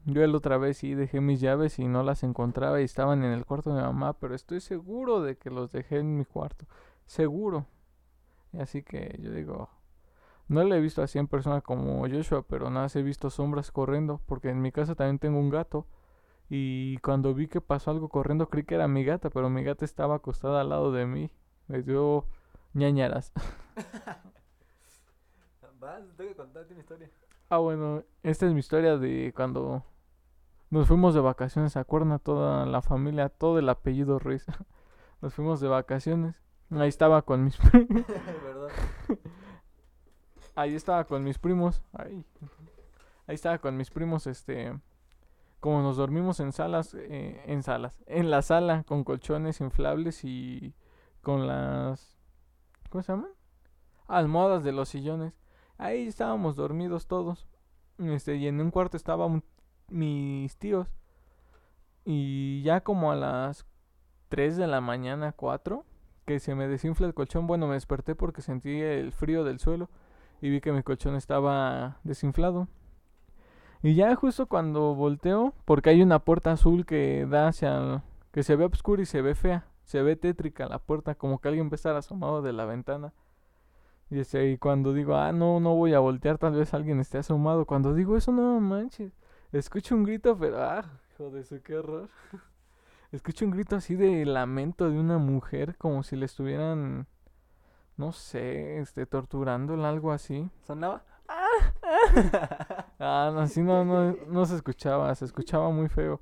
Yo 0.05 0.23
el 0.23 0.33
otra 0.33 0.57
vez 0.57 0.77
sí 0.77 0.95
dejé 0.95 1.21
mis 1.21 1.41
llaves 1.41 1.77
y 1.77 1.87
no 1.87 2.01
las 2.03 2.23
encontraba 2.23 2.81
y 2.81 2.85
estaban 2.85 3.23
en 3.23 3.33
el 3.33 3.45
cuarto 3.45 3.71
de 3.71 3.81
mi 3.81 3.85
mamá, 3.85 4.13
pero 4.13 4.33
estoy 4.33 4.61
seguro 4.61 5.21
de 5.21 5.37
que 5.37 5.49
los 5.51 5.71
dejé 5.71 5.99
en 5.99 6.17
mi 6.17 6.25
cuarto. 6.25 6.65
Seguro. 7.05 7.67
Así 8.57 8.81
que 8.81 9.19
yo 9.21 9.31
digo, 9.31 9.69
no 10.49 10.63
le 10.63 10.77
he 10.77 10.81
visto 10.81 11.01
así 11.01 11.19
en 11.19 11.27
persona 11.27 11.61
como 11.61 12.01
Joshua, 12.09 12.41
pero 12.41 12.69
nada, 12.69 12.85
más 12.85 12.95
he 12.95 13.03
visto 13.03 13.29
sombras 13.29 13.71
corriendo, 13.71 14.19
porque 14.25 14.49
en 14.49 14.61
mi 14.61 14.71
casa 14.71 14.95
también 14.95 15.19
tengo 15.19 15.39
un 15.39 15.49
gato. 15.49 15.85
Y 16.49 16.97
cuando 16.97 17.33
vi 17.35 17.47
que 17.47 17.61
pasó 17.61 17.91
algo 17.91 18.09
corriendo, 18.09 18.49
creí 18.49 18.63
que 18.63 18.75
era 18.75 18.87
mi 18.87 19.03
gata, 19.05 19.29
pero 19.29 19.49
mi 19.49 19.63
gata 19.63 19.85
estaba 19.85 20.15
acostada 20.15 20.61
al 20.61 20.69
lado 20.69 20.91
de 20.91 21.05
mí. 21.05 21.31
Me 21.67 21.83
dio 21.83 22.25
ñañaras. 22.73 23.31
Vas, 25.79 26.01
tengo 26.17 26.31
que 26.31 26.35
contarte 26.35 26.73
una 26.73 26.81
historia. 26.81 27.09
Ah, 27.49 27.59
bueno, 27.59 28.03
esta 28.23 28.47
es 28.47 28.53
mi 28.53 28.59
historia 28.59 28.97
de 28.97 29.31
cuando 29.35 29.85
nos 30.71 30.87
fuimos 30.87 31.13
de 31.13 31.21
vacaciones. 31.21 31.73
¿Se 31.73 31.79
acuerdan? 31.79 32.19
Toda 32.19 32.65
la 32.65 32.81
familia, 32.81 33.29
todo 33.29 33.59
el 33.59 33.69
apellido 33.69 34.19
Ruiz. 34.19 34.45
Nos 35.21 35.33
fuimos 35.33 35.59
de 35.59 35.67
vacaciones. 35.67 36.41
Ahí 36.71 36.89
estaba 36.89 37.21
con 37.21 37.43
mis 37.43 37.57
primos. 37.71 38.05
Ahí 40.59 40.75
estaba 40.75 41.05
con 41.05 41.23
mis 41.23 41.39
primos. 41.39 41.81
Ahí. 41.93 42.25
Ahí 43.27 43.35
estaba 43.35 43.59
con 43.59 43.77
mis 43.77 43.89
primos, 43.89 44.27
este. 44.27 44.77
Como 45.61 45.81
nos 45.81 45.95
dormimos 45.95 46.41
en 46.41 46.51
salas, 46.51 46.93
eh, 46.95 47.41
en 47.45 47.63
salas, 47.63 47.97
en 48.07 48.29
la 48.29 48.41
sala 48.41 48.83
con 48.83 49.05
colchones 49.05 49.61
inflables 49.61 50.25
y 50.25 50.73
con 51.21 51.47
las, 51.47 52.17
¿cómo 52.89 53.01
se 53.03 53.13
llaman? 53.13 53.31
Almohadas 54.07 54.65
de 54.65 54.73
los 54.73 54.89
sillones. 54.89 55.33
Ahí 55.77 56.07
estábamos 56.07 56.57
dormidos 56.57 57.07
todos. 57.07 57.47
Este, 57.97 58.35
y 58.35 58.47
en 58.47 58.59
un 58.59 58.71
cuarto 58.71 58.97
estaban 58.97 59.45
mis 59.87 60.57
tíos. 60.57 60.89
Y 62.03 62.63
ya 62.63 62.81
como 62.81 63.13
a 63.13 63.15
las 63.15 63.65
3 64.27 64.57
de 64.57 64.67
la 64.67 64.81
mañana, 64.81 65.31
4, 65.31 65.85
que 66.25 66.41
se 66.41 66.53
me 66.53 66.67
desinfla 66.67 67.07
el 67.07 67.13
colchón. 67.13 67.47
Bueno, 67.47 67.67
me 67.67 67.75
desperté 67.75 68.13
porque 68.13 68.41
sentí 68.41 68.81
el 68.81 69.13
frío 69.13 69.45
del 69.45 69.59
suelo 69.59 69.89
y 70.41 70.49
vi 70.49 70.61
que 70.61 70.71
mi 70.71 70.83
colchón 70.83 71.15
estaba 71.15 71.97
desinflado. 72.03 72.67
Y 73.81 73.95
ya 73.95 74.15
justo 74.15 74.47
cuando 74.47 74.93
volteo, 74.95 75.53
porque 75.65 75.89
hay 75.89 76.01
una 76.01 76.19
puerta 76.19 76.51
azul 76.51 76.85
que 76.85 77.25
da 77.29 77.47
hacia... 77.47 78.03
que 78.31 78.43
se 78.43 78.55
ve 78.55 78.65
oscura 78.65 79.01
y 79.01 79.05
se 79.05 79.21
ve 79.21 79.35
fea. 79.35 79.65
Se 79.83 80.01
ve 80.03 80.15
tétrica 80.15 80.67
la 80.67 80.79
puerta, 80.79 81.15
como 81.15 81.39
que 81.39 81.47
alguien 81.47 81.67
va 81.67 81.71
a 81.73 81.75
estar 81.75 81.95
asomado 81.95 82.41
de 82.41 82.53
la 82.53 82.65
ventana. 82.65 83.13
Y, 84.09 84.19
este, 84.19 84.51
y 84.51 84.57
cuando 84.57 84.93
digo, 84.93 85.15
ah, 85.15 85.31
no, 85.31 85.59
no 85.59 85.75
voy 85.75 85.93
a 85.93 85.99
voltear, 85.99 86.37
tal 86.37 86.53
vez 86.53 86.73
alguien 86.73 86.99
esté 86.99 87.19
asomado. 87.19 87.65
Cuando 87.65 87.93
digo 87.93 88.17
eso, 88.17 88.31
no 88.31 88.59
manches. 88.59 89.13
Escucho 89.51 89.95
un 89.95 90.03
grito, 90.03 90.37
pero, 90.37 90.61
ah, 90.61 90.83
joder, 91.17 91.45
qué 91.63 91.77
horror. 91.77 92.09
Escucho 93.11 93.45
un 93.45 93.51
grito 93.51 93.75
así 93.75 93.95
de 93.95 94.25
lamento 94.25 94.89
de 94.89 94.99
una 94.99 95.17
mujer, 95.17 95.75
como 95.77 96.03
si 96.03 96.15
le 96.15 96.25
estuvieran, 96.25 97.07
no 97.99 98.13
sé, 98.13 98.79
este, 98.79 99.05
torturándola, 99.05 99.89
algo 99.89 100.11
así. 100.13 100.49
¿Sonaba? 100.63 101.03
Ah, 103.01 103.31
no, 103.33 103.39
así 103.39 103.61
no, 103.61 103.85
no, 103.85 104.13
no 104.27 104.45
se 104.45 104.55
escuchaba, 104.55 105.13
se 105.15 105.23
escuchaba 105.25 105.69
muy 105.69 105.87
feo. 105.87 106.21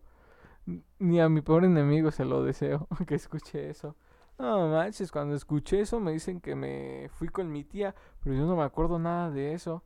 Ni 1.00 1.20
a 1.20 1.28
mi 1.30 1.42
pobre 1.42 1.66
enemigo 1.68 2.12
se 2.12 2.24
lo 2.26 2.44
deseo 2.44 2.88
que 3.08 3.16
escuche 3.16 3.70
eso. 3.70 3.96
No 4.38 4.68
manches, 4.70 5.12
cuando 5.12 5.36
escuché 5.36 5.82
eso 5.82 6.00
me 6.00 6.12
dicen 6.12 6.40
que 6.40 6.56
me 6.56 7.10
fui 7.14 7.30
con 7.30 7.52
mi 7.52 7.64
tía, 7.64 7.96
pero 8.24 8.36
yo 8.36 8.46
no 8.46 8.56
me 8.56 8.64
acuerdo 8.64 9.00
nada 9.00 9.32
de 9.32 9.54
eso. 9.54 9.84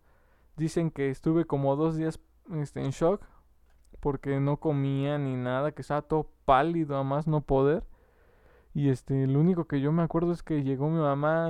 Dicen 0.58 0.92
que 0.92 1.10
estuve 1.10 1.46
como 1.46 1.76
dos 1.76 1.96
días 1.96 2.20
este, 2.54 2.82
en 2.84 2.92
shock 2.92 3.22
porque 4.02 4.40
no 4.40 4.58
comía 4.58 5.18
ni 5.18 5.36
nada, 5.36 5.72
que 5.72 5.82
estaba 5.82 6.02
todo 6.02 6.30
pálido 6.46 6.98
a 6.98 7.04
más 7.04 7.28
no 7.28 7.42
poder. 7.42 7.86
Y 8.74 8.90
este, 8.90 9.28
lo 9.28 9.40
único 9.40 9.66
que 9.66 9.82
yo 9.82 9.92
me 9.92 10.04
acuerdo 10.04 10.32
es 10.32 10.44
que 10.44 10.64
llegó 10.64 10.90
mi 10.90 11.00
mamá 11.00 11.50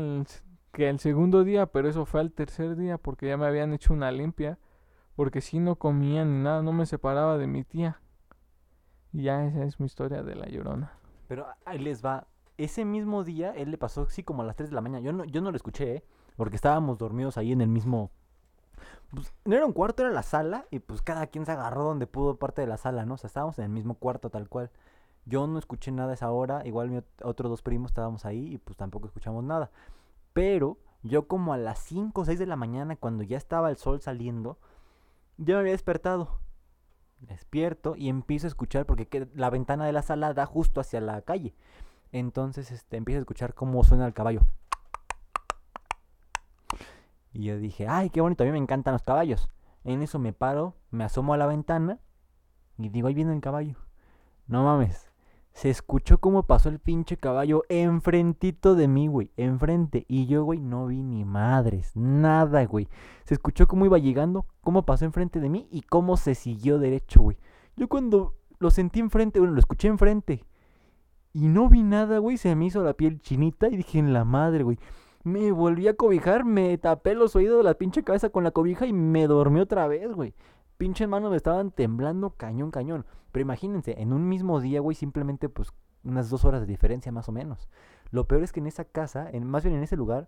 que 0.71 0.89
el 0.89 0.99
segundo 0.99 1.43
día, 1.43 1.67
pero 1.67 1.89
eso 1.89 2.05
fue 2.05 2.21
al 2.21 2.31
tercer 2.31 2.75
día 2.75 2.97
porque 2.97 3.27
ya 3.27 3.37
me 3.37 3.45
habían 3.45 3.73
hecho 3.73 3.93
una 3.93 4.11
limpia. 4.11 4.57
Porque 5.15 5.41
si 5.41 5.59
no 5.59 5.75
comía 5.75 6.25
ni 6.25 6.41
nada, 6.41 6.61
no 6.61 6.71
me 6.71 6.85
separaba 6.85 7.37
de 7.37 7.47
mi 7.47 7.63
tía. 7.63 8.01
Y 9.11 9.23
ya 9.23 9.45
esa 9.45 9.63
es 9.65 9.79
mi 9.79 9.85
historia 9.85 10.23
de 10.23 10.35
la 10.35 10.47
llorona. 10.47 10.93
Pero 11.27 11.45
ahí 11.65 11.79
les 11.79 12.03
va. 12.03 12.27
Ese 12.57 12.85
mismo 12.85 13.23
día, 13.23 13.53
él 13.55 13.71
le 13.71 13.77
pasó 13.77 14.03
así 14.03 14.23
como 14.23 14.41
a 14.41 14.45
las 14.45 14.55
3 14.55 14.69
de 14.69 14.75
la 14.75 14.81
mañana. 14.81 15.03
Yo 15.03 15.11
no, 15.11 15.25
yo 15.25 15.41
no 15.41 15.51
lo 15.51 15.57
escuché, 15.57 15.97
¿eh? 15.97 16.03
Porque 16.37 16.55
estábamos 16.55 16.97
dormidos 16.97 17.37
ahí 17.37 17.51
en 17.51 17.61
el 17.61 17.67
mismo... 17.67 18.11
Pues, 19.11 19.33
no 19.45 19.55
era 19.55 19.65
un 19.65 19.73
cuarto, 19.73 20.03
era 20.03 20.11
la 20.11 20.23
sala. 20.23 20.65
Y 20.71 20.79
pues 20.79 21.01
cada 21.01 21.27
quien 21.27 21.45
se 21.45 21.51
agarró 21.51 21.83
donde 21.83 22.07
pudo 22.07 22.37
parte 22.37 22.61
de 22.61 22.67
la 22.67 22.77
sala, 22.77 23.05
¿no? 23.05 23.15
O 23.15 23.17
sea, 23.17 23.27
estábamos 23.27 23.59
en 23.59 23.65
el 23.65 23.71
mismo 23.71 23.95
cuarto 23.95 24.29
tal 24.29 24.47
cual. 24.47 24.71
Yo 25.25 25.45
no 25.47 25.59
escuché 25.59 25.91
nada 25.91 26.11
a 26.11 26.13
esa 26.15 26.31
hora. 26.31 26.65
Igual 26.65 26.89
mi 26.89 26.97
ot- 26.97 27.05
otros 27.23 27.49
dos 27.49 27.61
primos 27.61 27.91
estábamos 27.91 28.25
ahí 28.25 28.53
y 28.53 28.57
pues 28.57 28.77
tampoco 28.77 29.07
escuchamos 29.07 29.43
nada. 29.43 29.71
Pero 30.33 30.77
yo 31.03 31.27
como 31.27 31.53
a 31.53 31.57
las 31.57 31.79
5 31.79 32.21
o 32.21 32.25
6 32.25 32.39
de 32.39 32.45
la 32.47 32.55
mañana, 32.55 32.95
cuando 32.95 33.23
ya 33.23 33.37
estaba 33.37 33.69
el 33.69 33.77
sol 33.77 34.01
saliendo, 34.01 34.57
ya 35.37 35.55
me 35.55 35.59
había 35.61 35.71
despertado. 35.73 36.39
Despierto 37.19 37.95
y 37.95 38.09
empiezo 38.09 38.47
a 38.47 38.49
escuchar 38.49 38.85
porque 38.85 39.07
que- 39.07 39.27
la 39.35 39.49
ventana 39.51 39.85
de 39.85 39.91
la 39.93 40.01
sala 40.01 40.33
da 40.33 40.45
justo 40.45 40.81
hacia 40.81 41.01
la 41.01 41.21
calle. 41.21 41.53
Entonces 42.11 42.71
este, 42.71 42.97
empiezo 42.97 43.19
a 43.19 43.21
escuchar 43.21 43.53
cómo 43.53 43.83
suena 43.83 44.05
el 44.07 44.13
caballo. 44.13 44.41
Y 47.33 47.43
yo 47.45 47.57
dije, 47.57 47.87
ay, 47.87 48.09
qué 48.09 48.21
bonito, 48.21 48.43
a 48.43 48.45
mí 48.45 48.51
me 48.51 48.57
encantan 48.57 48.93
los 48.93 49.03
caballos. 49.03 49.49
En 49.83 50.01
eso 50.01 50.19
me 50.19 50.33
paro, 50.33 50.75
me 50.89 51.03
asomo 51.03 51.33
a 51.33 51.37
la 51.37 51.47
ventana 51.47 51.99
y 52.77 52.89
digo, 52.89 53.07
ahí 53.07 53.13
viene 53.13 53.33
el 53.33 53.41
caballo. 53.41 53.75
No 54.47 54.63
mames. 54.63 55.10
Se 55.53 55.69
escuchó 55.69 56.19
cómo 56.19 56.43
pasó 56.43 56.69
el 56.69 56.79
pinche 56.79 57.17
caballo 57.17 57.63
enfrentito 57.69 58.73
de 58.75 58.87
mí, 58.87 59.07
güey. 59.07 59.31
Enfrente. 59.37 60.05
Y 60.07 60.25
yo, 60.25 60.43
güey, 60.43 60.59
no 60.59 60.87
vi 60.87 61.03
ni 61.03 61.25
madres. 61.25 61.91
Nada, 61.95 62.65
güey. 62.65 62.87
Se 63.25 63.33
escuchó 63.33 63.67
cómo 63.67 63.85
iba 63.85 63.97
llegando, 63.97 64.45
cómo 64.61 64.85
pasó 64.85 65.05
enfrente 65.05 65.39
de 65.39 65.49
mí 65.49 65.67
y 65.69 65.81
cómo 65.81 66.17
se 66.17 66.35
siguió 66.35 66.79
derecho, 66.79 67.21
güey. 67.21 67.37
Yo 67.75 67.87
cuando 67.89 68.35
lo 68.59 68.71
sentí 68.71 68.99
enfrente, 68.99 69.39
bueno, 69.39 69.53
lo 69.53 69.59
escuché 69.59 69.87
enfrente. 69.87 70.45
Y 71.33 71.47
no 71.47 71.69
vi 71.69 71.83
nada, 71.83 72.17
güey. 72.19 72.37
Se 72.37 72.55
me 72.55 72.65
hizo 72.65 72.83
la 72.83 72.93
piel 72.93 73.21
chinita 73.21 73.67
y 73.67 73.77
dije, 73.77 73.99
en 73.99 74.13
la 74.13 74.23
madre, 74.23 74.63
güey. 74.63 74.79
Me 75.23 75.51
volví 75.51 75.87
a 75.87 75.95
cobijar, 75.95 76.45
me 76.45 76.75
tapé 76.79 77.13
los 77.13 77.35
oídos 77.35 77.57
de 77.57 77.63
la 77.63 77.75
pinche 77.75 78.03
cabeza 78.03 78.29
con 78.29 78.43
la 78.43 78.51
cobija 78.51 78.87
y 78.87 78.93
me 78.93 79.27
dormí 79.27 79.59
otra 79.59 79.87
vez, 79.87 80.11
güey. 80.13 80.33
Pinches 80.81 81.07
manos 81.07 81.29
me 81.29 81.37
estaban 81.37 81.69
temblando 81.69 82.31
cañón, 82.31 82.71
cañón. 82.71 83.05
Pero 83.31 83.43
imagínense, 83.43 84.01
en 84.01 84.13
un 84.13 84.27
mismo 84.27 84.59
día, 84.59 84.79
güey, 84.79 84.95
simplemente 84.95 85.47
pues 85.47 85.71
unas 86.03 86.31
dos 86.31 86.43
horas 86.43 86.61
de 86.61 86.65
diferencia 86.65 87.11
más 87.11 87.29
o 87.29 87.31
menos. 87.31 87.69
Lo 88.09 88.27
peor 88.27 88.41
es 88.41 88.51
que 88.51 88.61
en 88.61 88.65
esa 88.65 88.85
casa, 88.85 89.29
en, 89.29 89.45
más 89.45 89.63
bien 89.63 89.75
en 89.75 89.83
ese 89.83 89.95
lugar, 89.95 90.27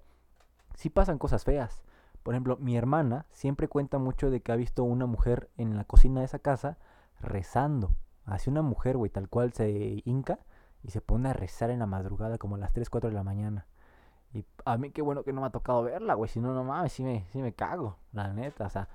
sí 0.75 0.91
pasan 0.91 1.17
cosas 1.17 1.43
feas. 1.43 1.81
Por 2.22 2.36
ejemplo, 2.36 2.55
mi 2.57 2.77
hermana 2.77 3.25
siempre 3.31 3.67
cuenta 3.67 3.98
mucho 3.98 4.29
de 4.29 4.41
que 4.41 4.51
ha 4.51 4.55
visto 4.55 4.83
una 4.83 5.07
mujer 5.07 5.50
en 5.57 5.75
la 5.75 5.86
cocina 5.86 6.19
de 6.19 6.27
esa 6.27 6.38
casa 6.38 6.77
rezando. 7.19 7.95
Hace 8.25 8.51
una 8.51 8.62
mujer, 8.62 8.95
güey, 8.95 9.10
tal 9.10 9.29
cual 9.29 9.53
se 9.53 10.03
hinca 10.05 10.38
y 10.83 10.91
se 10.91 11.01
pone 11.01 11.29
a 11.29 11.33
rezar 11.33 11.72
en 11.72 11.79
la 11.79 11.88
madrugada 11.88 12.38
como 12.38 12.57
a 12.57 12.60
las 12.60 12.74
3, 12.74 12.91
4 12.91 13.10
de 13.10 13.15
la 13.15 13.24
mañana. 13.24 13.65
Y 14.36 14.45
a 14.65 14.77
mí 14.77 14.91
qué 14.91 15.01
bueno 15.01 15.24
que 15.24 15.33
no 15.33 15.41
me 15.41 15.48
ha 15.48 15.50
tocado 15.50 15.81
verla, 15.81 16.13
güey, 16.13 16.29
si 16.29 16.39
no, 16.39 16.53
no 16.53 16.63
mames, 16.63 16.93
sí 16.93 17.03
me, 17.03 17.25
sí 17.31 17.41
me 17.41 17.53
cago, 17.53 17.98
la 18.12 18.31
neta, 18.31 18.67
o 18.67 18.69
sea. 18.69 18.88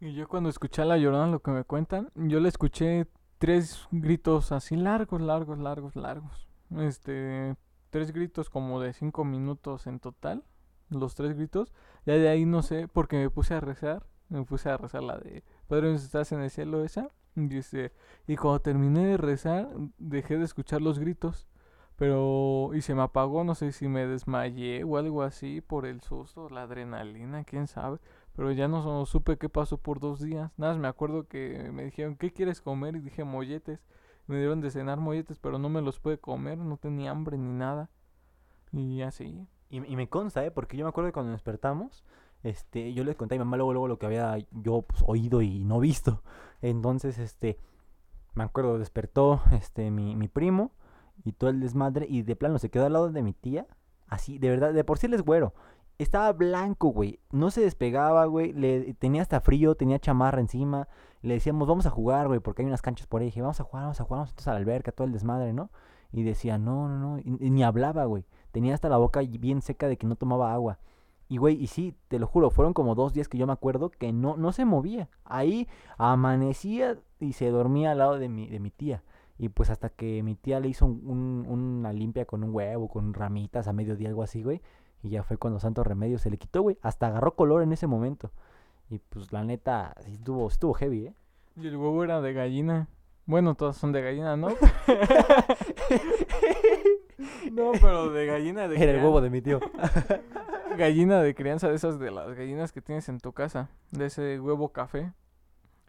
Y 0.00 0.12
yo 0.12 0.28
cuando 0.28 0.50
escuché 0.50 0.82
a 0.82 0.84
la 0.84 0.98
llorona, 0.98 1.26
lo 1.26 1.40
que 1.40 1.50
me 1.50 1.64
cuentan, 1.64 2.10
yo 2.14 2.40
le 2.40 2.48
escuché 2.48 3.06
tres 3.38 3.86
gritos 3.90 4.52
así 4.52 4.76
largos, 4.76 5.20
largos, 5.20 5.58
largos, 5.58 5.96
largos. 5.96 6.46
Este, 6.78 7.56
tres 7.90 8.12
gritos 8.12 8.50
como 8.50 8.80
de 8.80 8.92
cinco 8.92 9.24
minutos 9.24 9.86
en 9.86 10.00
total, 10.00 10.44
los 10.90 11.14
tres 11.14 11.34
gritos. 11.34 11.72
Ya 12.04 12.14
de 12.14 12.28
ahí 12.28 12.44
no 12.44 12.62
sé, 12.62 12.88
porque 12.88 13.16
me 13.16 13.30
puse 13.30 13.54
a 13.54 13.60
rezar, 13.60 14.06
me 14.28 14.44
puse 14.44 14.68
a 14.68 14.76
rezar 14.76 15.02
la 15.02 15.18
de 15.18 15.44
Padre 15.66 15.94
estás 15.94 16.32
en 16.32 16.40
el 16.42 16.50
cielo 16.50 16.84
esa. 16.84 17.10
Y, 17.34 17.48
dice, 17.48 17.92
y 18.26 18.36
cuando 18.36 18.60
terminé 18.60 19.06
de 19.06 19.16
rezar, 19.16 19.68
dejé 19.98 20.38
de 20.38 20.44
escuchar 20.44 20.80
los 20.82 20.98
gritos. 20.98 21.48
Pero, 21.96 22.70
y 22.74 22.82
se 22.82 22.94
me 22.94 23.02
apagó, 23.02 23.44
no 23.44 23.54
sé 23.54 23.72
si 23.72 23.88
me 23.88 24.06
desmayé 24.06 24.84
o 24.84 24.98
algo 24.98 25.22
así 25.22 25.62
por 25.62 25.86
el 25.86 26.02
susto, 26.02 26.50
la 26.50 26.62
adrenalina, 26.62 27.44
quién 27.44 27.66
sabe. 27.66 27.98
Pero 28.36 28.52
ya 28.52 28.68
no 28.68 29.06
supe 29.06 29.38
qué 29.38 29.48
pasó 29.48 29.78
por 29.78 29.98
dos 29.98 30.20
días. 30.20 30.52
Nada, 30.58 30.76
me 30.76 30.88
acuerdo 30.88 31.26
que 31.26 31.70
me 31.72 31.84
dijeron, 31.84 32.16
¿qué 32.16 32.32
quieres 32.32 32.60
comer? 32.60 32.94
Y 32.96 33.00
dije, 33.00 33.24
molletes. 33.24 33.80
Me 34.26 34.36
dieron 34.38 34.60
de 34.60 34.70
cenar 34.70 34.98
molletes, 34.98 35.38
pero 35.38 35.58
no 35.58 35.68
me 35.68 35.80
los 35.80 36.00
pude 36.00 36.18
comer, 36.18 36.58
no 36.58 36.76
tenía 36.76 37.12
hambre 37.12 37.38
ni 37.38 37.52
nada. 37.52 37.88
Y 38.72 39.00
así. 39.02 39.46
Y, 39.70 39.80
me 39.80 40.08
consta, 40.08 40.44
¿eh? 40.44 40.50
Porque 40.50 40.76
yo 40.76 40.84
me 40.84 40.90
acuerdo 40.90 41.08
que 41.08 41.14
cuando 41.14 41.32
despertamos, 41.32 42.04
este, 42.42 42.92
yo 42.92 43.04
les 43.04 43.16
conté 43.16 43.34
a 43.34 43.38
mi 43.38 43.44
mamá 43.44 43.56
luego, 43.56 43.72
luego 43.72 43.88
lo 43.88 43.98
que 43.98 44.06
había 44.06 44.36
yo 44.52 44.82
pues, 44.82 45.02
oído 45.06 45.40
y 45.42 45.64
no 45.64 45.80
visto. 45.80 46.22
Entonces, 46.60 47.18
este, 47.18 47.58
me 48.34 48.44
acuerdo, 48.44 48.78
despertó 48.78 49.40
este, 49.52 49.90
mi, 49.90 50.14
mi 50.14 50.28
primo 50.28 50.72
y 51.24 51.32
todo 51.32 51.50
el 51.50 51.60
desmadre 51.60 52.06
y 52.08 52.22
de 52.22 52.36
plano 52.36 52.58
se 52.58 52.70
quedó 52.70 52.86
al 52.86 52.92
lado 52.92 53.10
de 53.10 53.22
mi 53.22 53.32
tía. 53.32 53.66
Así, 54.08 54.38
de 54.38 54.50
verdad, 54.50 54.74
de 54.74 54.84
por 54.84 54.98
sí 54.98 55.06
él 55.06 55.14
es 55.14 55.22
güero. 55.22 55.54
Estaba 55.98 56.32
blanco, 56.32 56.88
güey. 56.88 57.20
No 57.32 57.50
se 57.50 57.62
despegaba, 57.62 58.26
güey. 58.26 58.52
Le, 58.52 58.94
tenía 58.94 59.22
hasta 59.22 59.40
frío, 59.40 59.74
tenía 59.74 59.98
chamarra 59.98 60.40
encima. 60.40 60.88
Le 61.22 61.34
decíamos, 61.34 61.66
vamos 61.66 61.86
a 61.86 61.90
jugar, 61.90 62.28
güey, 62.28 62.40
porque 62.40 62.62
hay 62.62 62.66
unas 62.68 62.82
canchas 62.82 63.06
por 63.06 63.20
ahí. 63.20 63.26
dije, 63.26 63.40
vamos 63.40 63.60
a 63.60 63.64
jugar, 63.64 63.84
vamos 63.84 64.00
a 64.00 64.04
jugar, 64.04 64.18
vamos 64.18 64.30
entonces 64.30 64.48
a 64.48 64.52
la 64.52 64.58
alberca, 64.58 64.92
todo 64.92 65.06
el 65.06 65.12
desmadre, 65.12 65.52
¿no? 65.52 65.70
Y 66.12 66.22
decía, 66.22 66.58
no, 66.58 66.88
no, 66.88 67.16
no. 67.16 67.22
ni 67.24 67.62
hablaba, 67.64 68.04
güey. 68.04 68.24
Tenía 68.52 68.74
hasta 68.74 68.88
la 68.88 68.98
boca 68.98 69.20
bien 69.20 69.62
seca 69.62 69.88
de 69.88 69.96
que 69.96 70.06
no 70.06 70.16
tomaba 70.16 70.52
agua. 70.52 70.78
Y 71.28 71.38
güey, 71.38 71.60
y 71.60 71.66
sí, 71.66 71.94
te 72.08 72.18
lo 72.18 72.26
juro, 72.26 72.50
fueron 72.50 72.72
como 72.72 72.94
dos 72.94 73.12
días 73.12 73.28
que 73.28 73.38
yo 73.38 73.46
me 73.46 73.52
acuerdo 73.52 73.90
que 73.90 74.12
no, 74.12 74.36
no 74.36 74.52
se 74.52 74.64
movía. 74.64 75.08
Ahí 75.24 75.68
amanecía 75.98 76.98
y 77.18 77.32
se 77.32 77.50
dormía 77.50 77.92
al 77.92 77.98
lado 77.98 78.18
de 78.18 78.28
mi, 78.28 78.48
de 78.48 78.60
mi 78.60 78.70
tía. 78.70 79.02
Y 79.38 79.48
pues 79.48 79.70
hasta 79.70 79.88
que 79.90 80.22
mi 80.22 80.34
tía 80.36 80.60
le 80.60 80.68
hizo 80.68 80.86
un, 80.86 81.44
una 81.48 81.92
limpia 81.92 82.24
con 82.24 82.44
un 82.44 82.54
huevo, 82.54 82.88
con 82.88 83.12
ramitas 83.12 83.66
a 83.68 83.72
mediodía, 83.72 84.08
algo 84.08 84.22
así, 84.22 84.42
güey. 84.42 84.62
Y 85.02 85.10
ya 85.10 85.22
fue 85.22 85.36
cuando 85.36 85.60
Santo 85.60 85.84
Remedio 85.84 86.18
se 86.18 86.30
le 86.30 86.38
quitó, 86.38 86.62
güey. 86.62 86.78
Hasta 86.82 87.06
agarró 87.08 87.34
color 87.34 87.62
en 87.62 87.72
ese 87.72 87.86
momento. 87.86 88.30
Y 88.88 88.98
pues 88.98 89.32
la 89.32 89.44
neta, 89.44 89.94
sí 90.04 90.12
estuvo, 90.12 90.48
estuvo 90.48 90.74
heavy, 90.74 91.06
¿eh? 91.06 91.14
Y 91.56 91.66
el 91.66 91.76
huevo 91.76 92.04
era 92.04 92.20
de 92.20 92.32
gallina. 92.32 92.88
Bueno, 93.24 93.54
todos 93.56 93.76
son 93.76 93.92
de 93.92 94.02
gallina, 94.02 94.36
¿no? 94.36 94.48
no, 97.52 97.72
pero 97.72 98.10
de 98.10 98.26
gallina 98.26 98.68
de 98.68 98.80
Era 98.80 98.92
el 98.92 98.98
huevo 99.02 99.20
de 99.20 99.30
mi 99.30 99.40
tío. 99.42 99.58
gallina 100.76 101.20
de 101.22 101.34
crianza 101.34 101.68
de 101.68 101.74
esas 101.74 101.98
de 101.98 102.10
las 102.10 102.34
gallinas 102.34 102.72
que 102.72 102.82
tienes 102.82 103.08
en 103.08 103.18
tu 103.18 103.32
casa. 103.32 103.68
De 103.90 104.06
ese 104.06 104.38
huevo 104.38 104.68
café. 104.68 105.12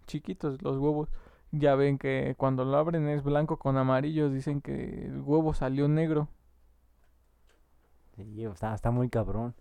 Chiquitos 0.07 0.61
los 0.63 0.77
huevos. 0.77 1.09
Ya 1.51 1.75
ven 1.75 1.97
que 1.97 2.33
cuando 2.37 2.65
lo 2.65 2.75
abren 2.77 3.07
es 3.07 3.23
blanco 3.23 3.57
con 3.57 3.77
amarillo. 3.77 4.29
Dicen 4.29 4.61
que 4.61 5.05
el 5.05 5.21
huevo 5.21 5.53
salió 5.53 5.87
negro. 5.87 6.29
Está, 8.17 8.73
está 8.73 8.91
muy 8.91 9.09
cabrón. 9.09 9.55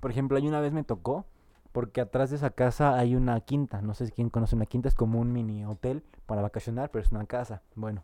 Por 0.00 0.10
ejemplo, 0.10 0.36
hay 0.36 0.48
una 0.48 0.60
vez 0.60 0.72
me 0.72 0.84
tocó. 0.84 1.26
Porque 1.72 2.00
atrás 2.00 2.30
de 2.30 2.36
esa 2.36 2.50
casa 2.50 2.98
hay 2.98 3.14
una 3.14 3.40
quinta. 3.40 3.80
No 3.80 3.94
sé 3.94 4.06
si 4.06 4.12
quién 4.12 4.28
conoce 4.28 4.56
una 4.56 4.66
quinta. 4.66 4.88
Es 4.88 4.94
como 4.94 5.20
un 5.20 5.32
mini 5.32 5.64
hotel 5.64 6.02
para 6.26 6.42
vacacionar, 6.42 6.90
pero 6.90 7.04
es 7.04 7.12
una 7.12 7.26
casa. 7.26 7.62
Bueno. 7.76 8.02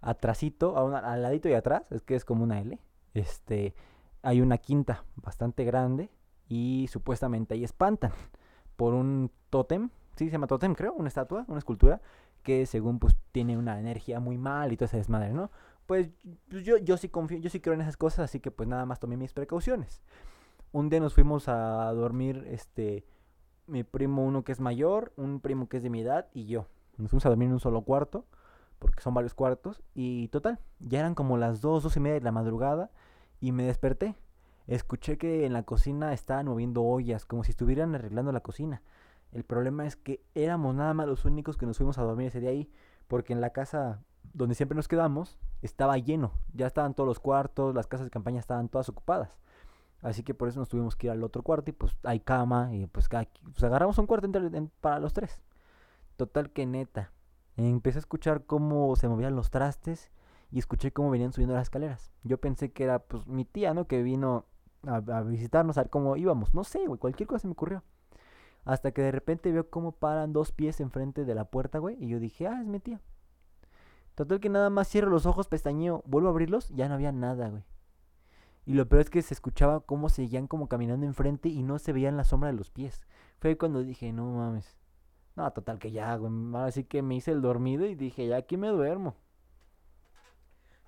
Atrasito, 0.00 0.78
a 0.78 0.98
al 0.98 1.22
ladito 1.22 1.48
y 1.50 1.52
atrás, 1.52 1.82
es 1.90 2.00
que 2.00 2.14
es 2.14 2.24
como 2.24 2.42
una 2.42 2.60
L. 2.60 2.78
Este, 3.12 3.74
hay 4.22 4.40
una 4.40 4.58
quinta 4.58 5.04
bastante 5.16 5.64
grande 5.64 6.10
y 6.48 6.88
supuestamente 6.90 7.54
ahí 7.54 7.64
espantan 7.64 8.12
por 8.76 8.94
un 8.94 9.30
tótem, 9.50 9.90
sí 10.16 10.26
se 10.26 10.32
llama 10.32 10.46
tótem 10.46 10.74
creo, 10.74 10.94
una 10.94 11.08
estatua, 11.08 11.44
una 11.48 11.58
escultura 11.58 12.00
que 12.42 12.64
según 12.64 12.98
pues 12.98 13.14
tiene 13.32 13.58
una 13.58 13.78
energía 13.78 14.20
muy 14.20 14.38
mal 14.38 14.72
y 14.72 14.76
todo 14.76 14.86
ese 14.86 14.96
desmadre, 14.96 15.32
¿no? 15.32 15.50
Pues, 15.90 16.08
pues 16.48 16.62
yo, 16.62 16.76
yo 16.76 16.96
sí 16.96 17.08
confío, 17.08 17.38
yo 17.38 17.50
sí 17.50 17.58
creo 17.58 17.74
en 17.74 17.80
esas 17.80 17.96
cosas, 17.96 18.20
así 18.20 18.38
que 18.38 18.52
pues 18.52 18.68
nada 18.68 18.86
más 18.86 19.00
tomé 19.00 19.16
mis 19.16 19.32
precauciones. 19.32 20.00
Un 20.70 20.88
día 20.88 21.00
nos 21.00 21.14
fuimos 21.14 21.48
a 21.48 21.92
dormir, 21.92 22.44
este, 22.46 23.04
mi 23.66 23.82
primo 23.82 24.24
uno 24.24 24.44
que 24.44 24.52
es 24.52 24.60
mayor, 24.60 25.12
un 25.16 25.40
primo 25.40 25.68
que 25.68 25.78
es 25.78 25.82
de 25.82 25.90
mi 25.90 26.02
edad 26.02 26.28
y 26.32 26.46
yo. 26.46 26.68
Nos 26.96 27.10
fuimos 27.10 27.26
a 27.26 27.30
dormir 27.30 27.46
en 27.46 27.54
un 27.54 27.58
solo 27.58 27.82
cuarto, 27.82 28.24
porque 28.78 29.02
son 29.02 29.14
varios 29.14 29.34
cuartos, 29.34 29.82
y 29.92 30.28
total, 30.28 30.60
ya 30.78 31.00
eran 31.00 31.16
como 31.16 31.36
las 31.38 31.60
dos, 31.60 31.82
dos 31.82 31.96
y 31.96 31.98
media 31.98 32.20
de 32.20 32.20
la 32.20 32.30
madrugada, 32.30 32.92
y 33.40 33.50
me 33.50 33.64
desperté. 33.64 34.14
Escuché 34.68 35.18
que 35.18 35.44
en 35.44 35.52
la 35.52 35.64
cocina 35.64 36.12
estaban 36.12 36.46
moviendo 36.46 36.84
ollas, 36.84 37.24
como 37.24 37.42
si 37.42 37.50
estuvieran 37.50 37.96
arreglando 37.96 38.30
la 38.30 38.42
cocina. 38.42 38.80
El 39.32 39.42
problema 39.42 39.88
es 39.88 39.96
que 39.96 40.22
éramos 40.36 40.72
nada 40.72 40.94
más 40.94 41.08
los 41.08 41.24
únicos 41.24 41.56
que 41.56 41.66
nos 41.66 41.78
fuimos 41.78 41.98
a 41.98 42.04
dormir 42.04 42.28
ese 42.28 42.38
día 42.38 42.50
ahí, 42.50 42.70
porque 43.08 43.32
en 43.32 43.40
la 43.40 43.50
casa 43.50 44.04
donde 44.32 44.54
siempre 44.54 44.76
nos 44.76 44.88
quedamos 44.88 45.38
estaba 45.62 45.98
lleno. 45.98 46.32
Ya 46.54 46.66
estaban 46.66 46.94
todos 46.94 47.06
los 47.06 47.20
cuartos, 47.20 47.74
las 47.74 47.86
casas 47.86 48.06
de 48.06 48.10
campaña 48.10 48.40
estaban 48.40 48.68
todas 48.68 48.88
ocupadas. 48.88 49.36
Así 50.02 50.22
que 50.22 50.34
por 50.34 50.48
eso 50.48 50.60
nos 50.60 50.68
tuvimos 50.68 50.96
que 50.96 51.08
ir 51.08 51.10
al 51.10 51.22
otro 51.22 51.42
cuarto 51.42 51.70
y 51.70 51.74
pues 51.74 51.96
hay 52.04 52.20
cama 52.20 52.74
y 52.74 52.86
pues, 52.86 53.08
pues 53.08 53.64
agarramos 53.64 53.98
un 53.98 54.06
cuarto 54.06 54.30
para 54.80 54.98
los 54.98 55.12
tres. 55.12 55.42
Total 56.16 56.50
que 56.50 56.66
neta. 56.66 57.12
Empecé 57.56 57.98
a 57.98 58.00
escuchar 58.00 58.44
cómo 58.46 58.96
se 58.96 59.08
movían 59.08 59.36
los 59.36 59.50
trastes 59.50 60.10
y 60.50 60.58
escuché 60.58 60.92
cómo 60.92 61.10
venían 61.10 61.32
subiendo 61.32 61.54
las 61.54 61.64
escaleras. 61.64 62.12
Yo 62.22 62.38
pensé 62.38 62.72
que 62.72 62.84
era 62.84 63.00
pues 63.00 63.26
mi 63.26 63.44
tía, 63.44 63.74
¿no? 63.74 63.86
Que 63.86 64.02
vino 64.02 64.46
a, 64.86 65.00
visitarnos, 65.22 65.76
a 65.76 65.82
ver 65.82 65.90
cómo 65.90 66.16
íbamos. 66.16 66.54
No 66.54 66.64
sé, 66.64 66.86
güey, 66.86 66.98
cualquier 66.98 67.26
cosa 67.26 67.40
se 67.40 67.48
me 67.48 67.52
ocurrió. 67.52 67.82
Hasta 68.64 68.92
que 68.92 69.02
de 69.02 69.12
repente 69.12 69.52
veo 69.52 69.68
cómo 69.68 69.92
paran 69.92 70.32
dos 70.32 70.52
pies 70.52 70.80
enfrente 70.80 71.24
de 71.24 71.34
la 71.34 71.44
puerta, 71.44 71.78
güey. 71.78 71.96
Y 72.02 72.08
yo 72.08 72.20
dije, 72.20 72.46
ah, 72.46 72.60
es 72.60 72.66
mi 72.66 72.80
tía. 72.80 73.00
Total 74.20 74.38
que 74.38 74.50
nada 74.50 74.68
más 74.68 74.86
cierro 74.86 75.08
los 75.08 75.24
ojos, 75.24 75.48
pestañeo, 75.48 76.02
vuelvo 76.04 76.28
a 76.28 76.32
abrirlos, 76.32 76.68
ya 76.68 76.90
no 76.90 76.94
había 76.94 77.10
nada, 77.10 77.48
güey. 77.48 77.62
Y 78.66 78.74
lo 78.74 78.86
peor 78.86 79.00
es 79.00 79.08
que 79.08 79.22
se 79.22 79.32
escuchaba 79.32 79.80
cómo 79.80 80.10
seguían 80.10 80.46
como 80.46 80.68
caminando 80.68 81.06
enfrente 81.06 81.48
y 81.48 81.62
no 81.62 81.78
se 81.78 81.94
veían 81.94 82.18
la 82.18 82.24
sombra 82.24 82.50
de 82.50 82.58
los 82.58 82.68
pies. 82.68 83.00
Fue 83.38 83.56
cuando 83.56 83.82
dije, 83.82 84.12
no 84.12 84.26
mames. 84.26 84.76
No, 85.36 85.50
total 85.52 85.78
que 85.78 85.90
ya, 85.90 86.14
güey. 86.16 86.30
Así 86.56 86.84
que 86.84 87.00
me 87.00 87.14
hice 87.14 87.30
el 87.30 87.40
dormido 87.40 87.86
y 87.86 87.94
dije, 87.94 88.26
ya 88.26 88.36
aquí 88.36 88.58
me 88.58 88.68
duermo. 88.68 89.16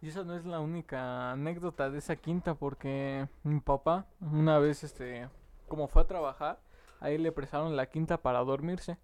Y 0.02 0.08
esa 0.08 0.24
no 0.24 0.36
es 0.36 0.44
la 0.44 0.60
única 0.60 1.30
anécdota 1.30 1.88
de 1.88 2.00
esa 2.00 2.16
quinta 2.16 2.54
porque 2.54 3.30
mi 3.44 3.60
papá 3.60 4.04
una 4.20 4.58
vez, 4.58 4.84
este, 4.84 5.26
como 5.68 5.88
fue 5.88 6.02
a 6.02 6.06
trabajar, 6.06 6.60
ahí 7.00 7.16
le 7.16 7.32
prestaron 7.32 7.76
la 7.76 7.86
quinta 7.86 8.20
para 8.20 8.40
dormirse. 8.40 8.98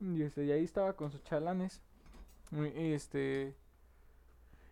Y, 0.00 0.20
este, 0.20 0.44
y 0.44 0.52
ahí 0.52 0.64
estaba 0.64 0.92
con 0.92 1.10
sus 1.10 1.24
chalanes. 1.24 1.82
Este, 2.52 3.56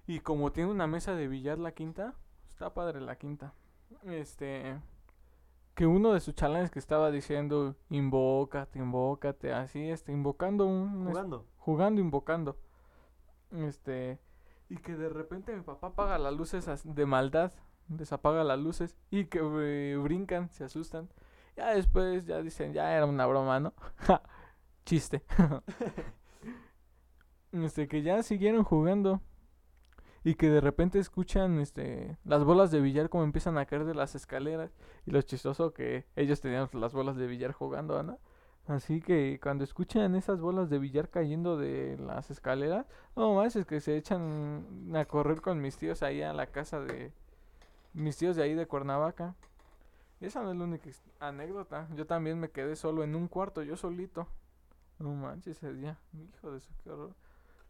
y 0.06 0.20
como 0.20 0.52
tiene 0.52 0.70
una 0.70 0.86
mesa 0.86 1.14
de 1.14 1.28
billar 1.28 1.58
la 1.58 1.72
quinta, 1.72 2.14
está 2.48 2.74
padre 2.74 3.00
la 3.00 3.16
quinta. 3.16 3.54
Este, 4.04 4.78
que 5.74 5.86
uno 5.86 6.12
de 6.12 6.20
sus 6.20 6.34
chalanes 6.34 6.70
que 6.70 6.78
estaba 6.78 7.10
diciendo, 7.10 7.76
invócate, 7.90 8.78
invócate, 8.78 9.52
así, 9.52 9.90
este, 9.90 10.12
invocando 10.12 10.66
un... 10.66 11.06
Jugando. 11.06 11.46
jugando, 11.58 12.00
invocando. 12.00 12.56
Este 13.50 14.18
y 14.72 14.78
que 14.78 14.96
de 14.96 15.10
repente 15.10 15.54
mi 15.54 15.60
papá 15.60 15.88
apaga 15.88 16.18
las 16.18 16.32
luces 16.32 16.66
de 16.82 17.04
maldad, 17.04 17.52
desapaga 17.88 18.42
las 18.42 18.58
luces 18.58 18.96
y 19.10 19.26
que 19.26 19.40
eh, 19.42 19.98
brincan, 19.98 20.48
se 20.50 20.64
asustan. 20.64 21.10
Ya 21.56 21.74
después 21.74 22.24
ya 22.24 22.40
dicen, 22.40 22.72
ya 22.72 22.96
era 22.96 23.04
una 23.04 23.26
broma, 23.26 23.60
¿no? 23.60 23.74
Chiste. 24.86 25.24
este, 27.52 27.88
que 27.88 28.02
ya 28.02 28.22
siguieron 28.22 28.64
jugando. 28.64 29.20
Y 30.24 30.36
que 30.36 30.48
de 30.48 30.60
repente 30.60 31.00
escuchan 31.00 31.58
este 31.58 32.16
las 32.24 32.44
bolas 32.44 32.70
de 32.70 32.80
billar 32.80 33.08
como 33.08 33.24
empiezan 33.24 33.58
a 33.58 33.66
caer 33.66 33.84
de 33.84 33.94
las 33.94 34.14
escaleras. 34.14 34.70
Y 35.04 35.10
lo 35.10 35.20
chistoso 35.22 35.72
que 35.72 36.06
ellos 36.14 36.40
tenían 36.40 36.68
las 36.74 36.92
bolas 36.92 37.16
de 37.16 37.26
billar 37.26 37.52
jugando, 37.52 38.02
¿no? 38.04 38.18
Así 38.66 39.00
que 39.00 39.40
cuando 39.42 39.64
escuchan 39.64 40.14
esas 40.14 40.40
bolas 40.40 40.70
de 40.70 40.78
billar 40.78 41.08
cayendo 41.10 41.56
de 41.56 41.98
las 41.98 42.30
escaleras, 42.30 42.86
no 43.16 43.34
más 43.34 43.56
es 43.56 43.66
que 43.66 43.80
se 43.80 43.96
echan 43.96 44.94
a 44.94 45.04
correr 45.04 45.40
con 45.40 45.60
mis 45.60 45.76
tíos 45.76 46.04
ahí 46.04 46.22
a 46.22 46.32
la 46.32 46.46
casa 46.46 46.78
de 46.78 47.12
mis 47.92 48.16
tíos 48.16 48.36
de 48.36 48.44
ahí 48.44 48.54
de 48.54 48.66
Cuernavaca. 48.66 49.34
Esa 50.20 50.42
no 50.42 50.52
es 50.52 50.56
la 50.56 50.64
única 50.64 50.88
anécdota. 51.18 51.88
Yo 51.96 52.06
también 52.06 52.38
me 52.38 52.50
quedé 52.50 52.76
solo 52.76 53.02
en 53.02 53.16
un 53.16 53.26
cuarto, 53.26 53.62
yo 53.64 53.76
solito. 53.76 54.28
No 55.00 55.12
manches 55.14 55.56
ese 55.56 55.74
día. 55.74 55.98
Hijo 56.12 56.52
de 56.52 56.60
su 56.60 56.70
qué 56.84 56.90
horror. 56.90 57.12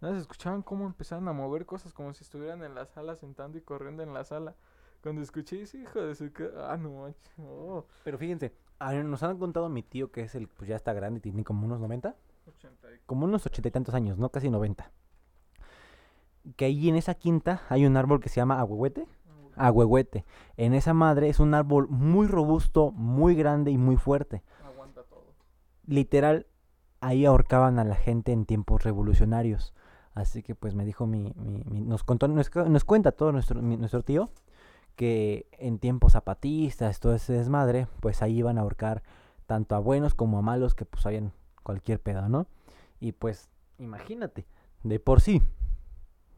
Nada, 0.03 0.15
se 0.15 0.21
escuchaban 0.21 0.63
cómo 0.63 0.85
empezaban 0.85 1.29
a 1.29 1.33
mover 1.33 1.65
cosas 1.65 1.95
como 1.95 2.13
si 2.13 2.25
estuvieran 2.25 2.63
en 2.65 2.75
la 2.75 2.87
sala 2.87 3.15
sentando 3.15 3.57
y 3.57 3.61
corriendo 3.61 4.03
en 4.03 4.13
la 4.13 4.25
sala. 4.25 4.57
Cuando 5.01 5.23
escuché 5.23 5.63
ese 5.63 5.79
hijo 5.79 6.01
de 6.01 6.15
su 6.17 6.31
Ah, 6.59 6.77
no 6.77 7.15
oh. 7.39 7.87
Pero 8.05 8.19
fíjense, 8.19 8.53
nos 9.05 9.23
han 9.23 9.39
contado 9.39 9.69
mi 9.69 9.85
tío 9.85 10.11
que 10.11 10.23
es 10.23 10.35
el, 10.35 10.49
pues 10.49 10.69
ya 10.69 10.75
está 10.75 10.93
grande, 10.93 11.21
tiene 11.21 11.45
como 11.45 11.67
unos 11.67 11.79
90, 11.81 12.17
80 12.49 12.93
y- 12.93 12.99
como 13.07 13.27
unos 13.27 13.47
ochenta 13.47 13.69
y 13.69 13.71
tantos 13.71 13.95
años, 13.95 14.19
no 14.19 14.29
casi 14.31 14.51
90. 14.51 14.91
Que 16.57 16.65
ahí 16.65 16.89
en 16.89 16.97
esa 16.97 17.15
quinta 17.15 17.63
hay 17.69 17.87
un 17.87 17.97
árbol 17.97 18.19
que 18.21 18.29
se 18.29 18.37
llama 18.37 18.59
ahuehuete. 18.59 19.07
Ahuehuete. 19.55 20.25
En 20.57 20.75
esa 20.75 20.95
madre 20.95 21.29
es 21.29 21.39
un 21.39 21.55
árbol 21.55 21.87
muy 21.89 22.27
robusto, 22.27 22.91
muy 22.91 23.37
grande 23.37 23.71
y 23.71 23.79
muy 23.79 23.97
fuerte. 23.97 24.43
Aguanta 24.65 25.03
todo. 25.05 25.27
Literal, 25.87 26.47
ahí 27.01 27.25
ahorcaban 27.25 27.79
a 27.79 27.85
la 27.85 27.95
gente 27.95 28.33
en 28.33 28.47
tiempos 28.47 28.83
revolucionarios. 28.83 29.75
Así 30.15 30.43
que 30.43 30.55
pues 30.55 30.75
me 30.75 30.85
dijo 30.85 31.07
mi, 31.07 31.33
mi- 31.37 31.65
mi- 31.71 31.81
nos 31.81 32.05
contó, 32.05 32.29
nos, 32.29 32.51
nos 32.55 32.85
cuenta 32.85 33.13
todo 33.13 33.33
nuestro, 33.33 33.61
nuestro 33.63 34.03
tío 34.03 34.31
que 34.97 35.47
en 35.53 35.79
tiempos 35.79 36.13
zapatistas, 36.13 37.01
todo 37.01 37.15
ese 37.15 37.33
desmadre, 37.33 37.87
pues 38.01 38.21
ahí 38.23 38.39
iban 38.39 38.59
a 38.59 38.61
ahorcar 38.61 39.03
tanto 39.47 39.75
a 39.75 39.79
buenos 39.79 40.15
como 40.15 40.39
a 40.39 40.43
malos 40.43 40.75
que 40.75 40.85
pues 40.85 41.07
habían 41.07 41.33
cualquier 41.63 41.99
pedo, 42.01 42.29
¿no? 42.29 42.47
Y 43.01 43.13
pues, 43.13 43.49
imagínate, 43.79 44.47
de 44.83 45.01
por 45.01 45.21
sí, 45.23 45.41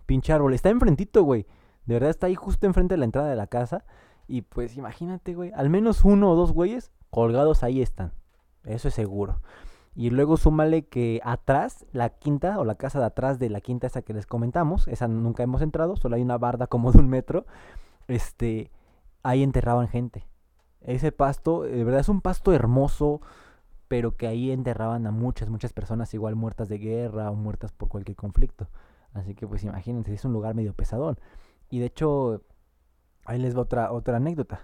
pinche 0.06 0.32
árbol, 0.32 0.54
está 0.54 0.70
enfrentito, 0.70 1.22
güey. 1.24 1.46
De 1.86 1.94
verdad 1.94 2.10
está 2.10 2.28
ahí 2.28 2.34
justo 2.34 2.66
enfrente 2.66 2.94
de 2.94 2.98
la 2.98 3.04
entrada 3.06 3.28
de 3.28 3.36
la 3.36 3.46
casa. 3.48 3.84
Y 4.26 4.42
pues 4.42 4.76
imagínate, 4.76 5.34
güey, 5.34 5.50
al 5.54 5.68
menos 5.68 6.04
uno 6.04 6.30
o 6.30 6.36
dos 6.36 6.52
güeyes 6.52 6.90
colgados 7.10 7.62
ahí 7.62 7.82
están. 7.82 8.12
Eso 8.64 8.88
es 8.88 8.94
seguro. 8.94 9.40
Y 9.96 10.10
luego 10.10 10.36
súmale 10.36 10.86
que 10.86 11.20
atrás, 11.24 11.86
la 11.92 12.10
quinta 12.10 12.58
o 12.58 12.64
la 12.64 12.74
casa 12.74 12.98
de 12.98 13.06
atrás 13.06 13.38
de 13.38 13.48
la 13.48 13.60
quinta 13.60 13.86
esa 13.86 14.02
que 14.02 14.12
les 14.12 14.26
comentamos, 14.26 14.88
esa 14.88 15.06
nunca 15.06 15.44
hemos 15.44 15.62
entrado, 15.62 15.96
solo 15.96 16.16
hay 16.16 16.22
una 16.22 16.38
barda 16.38 16.66
como 16.66 16.90
de 16.90 16.98
un 16.98 17.08
metro, 17.08 17.46
este, 18.08 18.70
ahí 19.22 19.42
enterraban 19.42 19.88
gente. 19.88 20.26
Ese 20.80 21.12
pasto, 21.12 21.62
de 21.62 21.84
verdad 21.84 22.00
es 22.00 22.08
un 22.08 22.20
pasto 22.20 22.52
hermoso, 22.52 23.20
pero 23.88 24.16
que 24.16 24.26
ahí 24.26 24.50
enterraban 24.50 25.06
a 25.06 25.12
muchas, 25.12 25.48
muchas 25.48 25.72
personas 25.72 26.12
igual 26.14 26.34
muertas 26.34 26.68
de 26.68 26.78
guerra 26.78 27.30
o 27.30 27.34
muertas 27.34 27.72
por 27.72 27.88
cualquier 27.88 28.16
conflicto. 28.16 28.68
Así 29.12 29.34
que 29.34 29.46
pues 29.46 29.62
imagínense, 29.62 30.12
es 30.12 30.24
un 30.24 30.32
lugar 30.32 30.54
medio 30.54 30.74
pesadón. 30.74 31.18
Y 31.70 31.78
de 31.78 31.86
hecho, 31.86 32.42
ahí 33.24 33.38
les 33.38 33.56
va 33.56 33.62
otra, 33.62 33.92
otra 33.92 34.16
anécdota. 34.16 34.60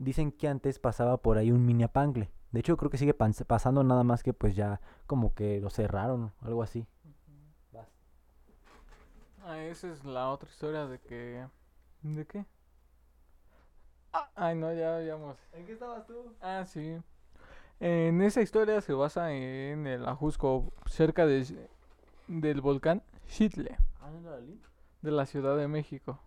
Dicen 0.00 0.32
que 0.32 0.48
antes 0.48 0.78
pasaba 0.78 1.18
por 1.18 1.36
ahí 1.36 1.52
un 1.52 1.66
mini 1.66 1.82
apangle. 1.82 2.30
De 2.52 2.60
hecho, 2.60 2.78
creo 2.78 2.90
que 2.90 2.96
sigue 2.96 3.12
pasando 3.12 3.84
nada 3.84 4.02
más 4.02 4.22
que 4.22 4.32
pues 4.32 4.56
ya 4.56 4.80
como 5.06 5.34
que 5.34 5.60
lo 5.60 5.68
cerraron, 5.68 6.32
algo 6.40 6.62
así. 6.62 6.86
Ah, 9.44 9.58
esa 9.58 9.92
es 9.92 10.02
la 10.04 10.30
otra 10.30 10.48
historia 10.48 10.86
de 10.86 11.00
que... 11.00 11.46
¿De 12.00 12.26
qué? 12.26 12.46
Ah, 14.14 14.30
ay, 14.36 14.54
no, 14.56 14.72
ya 14.72 14.96
habíamos... 14.96 15.36
¿En 15.52 15.66
qué 15.66 15.72
estabas 15.72 16.06
tú? 16.06 16.34
Ah, 16.40 16.64
sí. 16.64 16.98
En 17.78 18.22
esa 18.22 18.40
historia 18.40 18.80
se 18.80 18.94
basa 18.94 19.32
en 19.34 19.86
el 19.86 20.08
Ajusco, 20.08 20.72
cerca 20.86 21.26
de, 21.26 21.68
del 22.26 22.62
volcán 22.62 23.02
Xitle, 23.26 23.76
Ah, 24.00 24.10
de 25.02 25.10
la 25.10 25.26
Ciudad 25.26 25.58
de 25.58 25.68
México. 25.68 26.18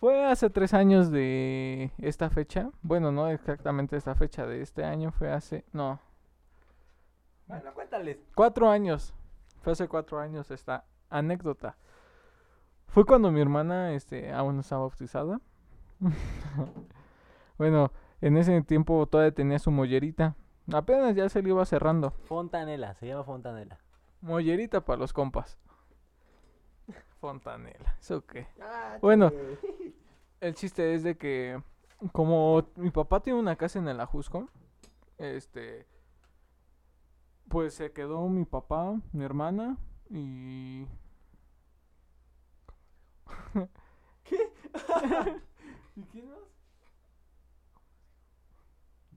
Fue 0.00 0.24
hace 0.24 0.48
tres 0.48 0.72
años 0.72 1.10
de 1.10 1.92
esta 1.98 2.30
fecha. 2.30 2.70
Bueno, 2.80 3.12
no 3.12 3.28
exactamente 3.28 3.98
esta 3.98 4.14
fecha 4.14 4.46
de 4.46 4.62
este 4.62 4.82
año, 4.82 5.12
fue 5.12 5.30
hace... 5.30 5.62
No, 5.74 6.00
Bueno, 7.46 7.74
cuéntales. 7.74 8.16
Cuatro 8.34 8.70
años. 8.70 9.12
Fue 9.60 9.74
hace 9.74 9.88
cuatro 9.88 10.18
años 10.18 10.50
esta 10.50 10.86
anécdota. 11.10 11.76
Fue 12.86 13.04
cuando 13.04 13.30
mi 13.30 13.42
hermana 13.42 13.92
este, 13.92 14.32
aún 14.32 14.54
no 14.54 14.62
estaba 14.62 14.80
bautizada. 14.80 15.38
bueno, 17.58 17.92
en 18.22 18.38
ese 18.38 18.58
tiempo 18.62 19.06
todavía 19.06 19.34
tenía 19.34 19.58
su 19.58 19.70
mollerita. 19.70 20.34
Apenas 20.72 21.14
ya 21.14 21.28
se 21.28 21.42
le 21.42 21.50
iba 21.50 21.66
cerrando. 21.66 22.12
Fontanela, 22.24 22.94
se 22.94 23.06
llama 23.06 23.24
Fontanela. 23.24 23.78
Mollerita 24.22 24.82
para 24.82 24.98
los 24.98 25.12
compas. 25.12 25.58
Fontanela. 27.20 27.96
¿Eso 28.00 28.24
qué? 28.26 28.46
Bueno. 29.00 29.30
El 30.40 30.54
chiste 30.54 30.94
es 30.94 31.02
de 31.02 31.18
que 31.18 31.62
como 32.12 32.66
mi 32.76 32.90
papá 32.90 33.20
tiene 33.20 33.38
una 33.38 33.56
casa 33.56 33.78
en 33.78 33.88
el 33.88 34.00
Ajusco, 34.00 34.48
este 35.18 35.86
pues 37.48 37.74
se 37.74 37.92
quedó 37.92 38.26
mi 38.28 38.46
papá, 38.46 38.98
mi 39.12 39.22
hermana 39.22 39.76
y 40.08 40.86
¿Qué? 44.24 44.52
¿Y 45.96 46.02
quién 46.04 46.30
más? 46.30 46.38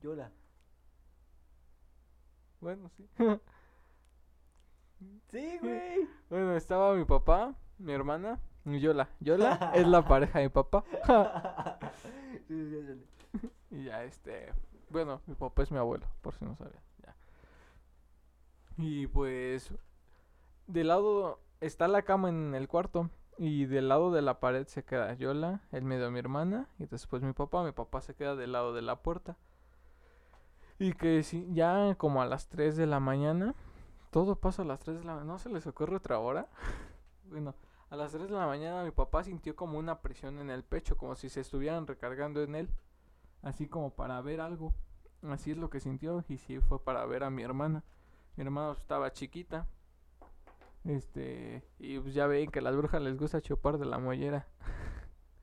Yola. 0.01 0.29
Bueno, 2.59 2.89
sí. 2.97 3.07
Sí, 5.29 5.57
güey. 5.61 6.07
Bueno, 6.29 6.55
estaba 6.55 6.95
mi 6.95 7.05
papá, 7.05 7.55
mi 7.77 7.93
hermana 7.93 8.39
y 8.65 8.79
Yola. 8.79 9.09
Yola 9.19 9.71
es 9.75 9.88
la 9.88 10.05
pareja 10.07 10.39
de 10.39 10.45
mi 10.45 10.49
papá. 10.49 10.83
Y 13.71 13.86
ya, 13.86 14.03
este. 14.03 14.53
Bueno, 14.89 15.21
mi 15.25 15.33
papá 15.33 15.63
es 15.63 15.71
mi 15.71 15.79
abuelo, 15.79 16.05
por 16.21 16.36
si 16.36 16.45
no 16.45 16.55
sabía. 16.55 16.81
Ya. 17.03 17.15
Y 18.77 19.07
pues. 19.07 19.73
Del 20.67 20.88
lado. 20.88 21.39
Está 21.59 21.88
la 21.88 22.03
cama 22.03 22.29
en 22.29 22.53
el 22.55 22.67
cuarto. 22.67 23.09
Y 23.38 23.65
del 23.65 23.89
lado 23.89 24.12
de 24.12 24.21
la 24.21 24.39
pared 24.39 24.67
se 24.67 24.83
queda 24.83 25.15
Yola, 25.15 25.62
el 25.71 25.83
medio 25.83 26.12
mi 26.12 26.19
hermana. 26.19 26.69
Y 26.77 26.86
después 26.86 27.23
mi 27.23 27.33
papá. 27.33 27.63
Mi 27.63 27.71
papá 27.71 28.01
se 28.01 28.13
queda 28.13 28.36
del 28.36 28.51
lado 28.51 28.73
de 28.73 28.83
la 28.83 28.97
puerta. 29.01 29.38
Y 30.77 30.93
que 30.93 31.23
si 31.23 31.51
ya 31.53 31.95
como 31.95 32.21
a 32.21 32.25
las 32.27 32.47
3 32.49 32.75
de 32.77 32.86
la 32.86 32.99
mañana. 32.99 33.55
Todo 34.12 34.36
pasa 34.36 34.62
a 34.62 34.65
las 34.65 34.79
3 34.81 34.99
de 34.99 35.05
la 35.05 35.13
mañana. 35.13 35.33
¿No 35.33 35.39
se 35.39 35.49
les 35.49 35.65
ocurre 35.65 35.95
otra 35.95 36.19
hora? 36.19 36.47
Bueno, 37.25 37.55
a 37.89 37.95
las 37.95 38.12
3 38.12 38.29
de 38.29 38.36
la 38.36 38.47
mañana 38.47 38.83
mi 38.83 38.91
papá 38.91 39.23
sintió 39.23 39.55
como 39.55 39.77
una 39.79 40.01
presión 40.01 40.39
en 40.39 40.49
el 40.49 40.63
pecho. 40.63 40.97
Como 40.97 41.15
si 41.15 41.29
se 41.29 41.41
estuvieran 41.41 41.88
recargando 41.88 42.41
en 42.41 42.55
él 42.55 42.69
así 43.43 43.67
como 43.67 43.91
para 43.91 44.19
ver 44.21 44.41
algo. 44.41 44.73
Así 45.29 45.51
es 45.51 45.57
lo 45.57 45.69
que 45.69 45.79
sintió 45.79 46.25
y 46.27 46.38
sí 46.38 46.59
fue 46.59 46.83
para 46.83 47.05
ver 47.05 47.23
a 47.23 47.29
mi 47.29 47.43
hermana. 47.43 47.83
Mi 48.36 48.43
hermana 48.43 48.73
estaba 48.73 49.12
chiquita. 49.13 49.67
Este, 50.83 51.63
y 51.79 51.99
pues 51.99 52.13
ya 52.13 52.27
ven 52.27 52.51
que 52.51 52.59
a 52.59 52.62
las 52.62 52.75
brujas 52.75 53.01
les 53.01 53.17
gusta 53.17 53.41
chupar 53.41 53.77
de 53.77 53.86
la 53.86 53.99
mollera. 53.99 54.47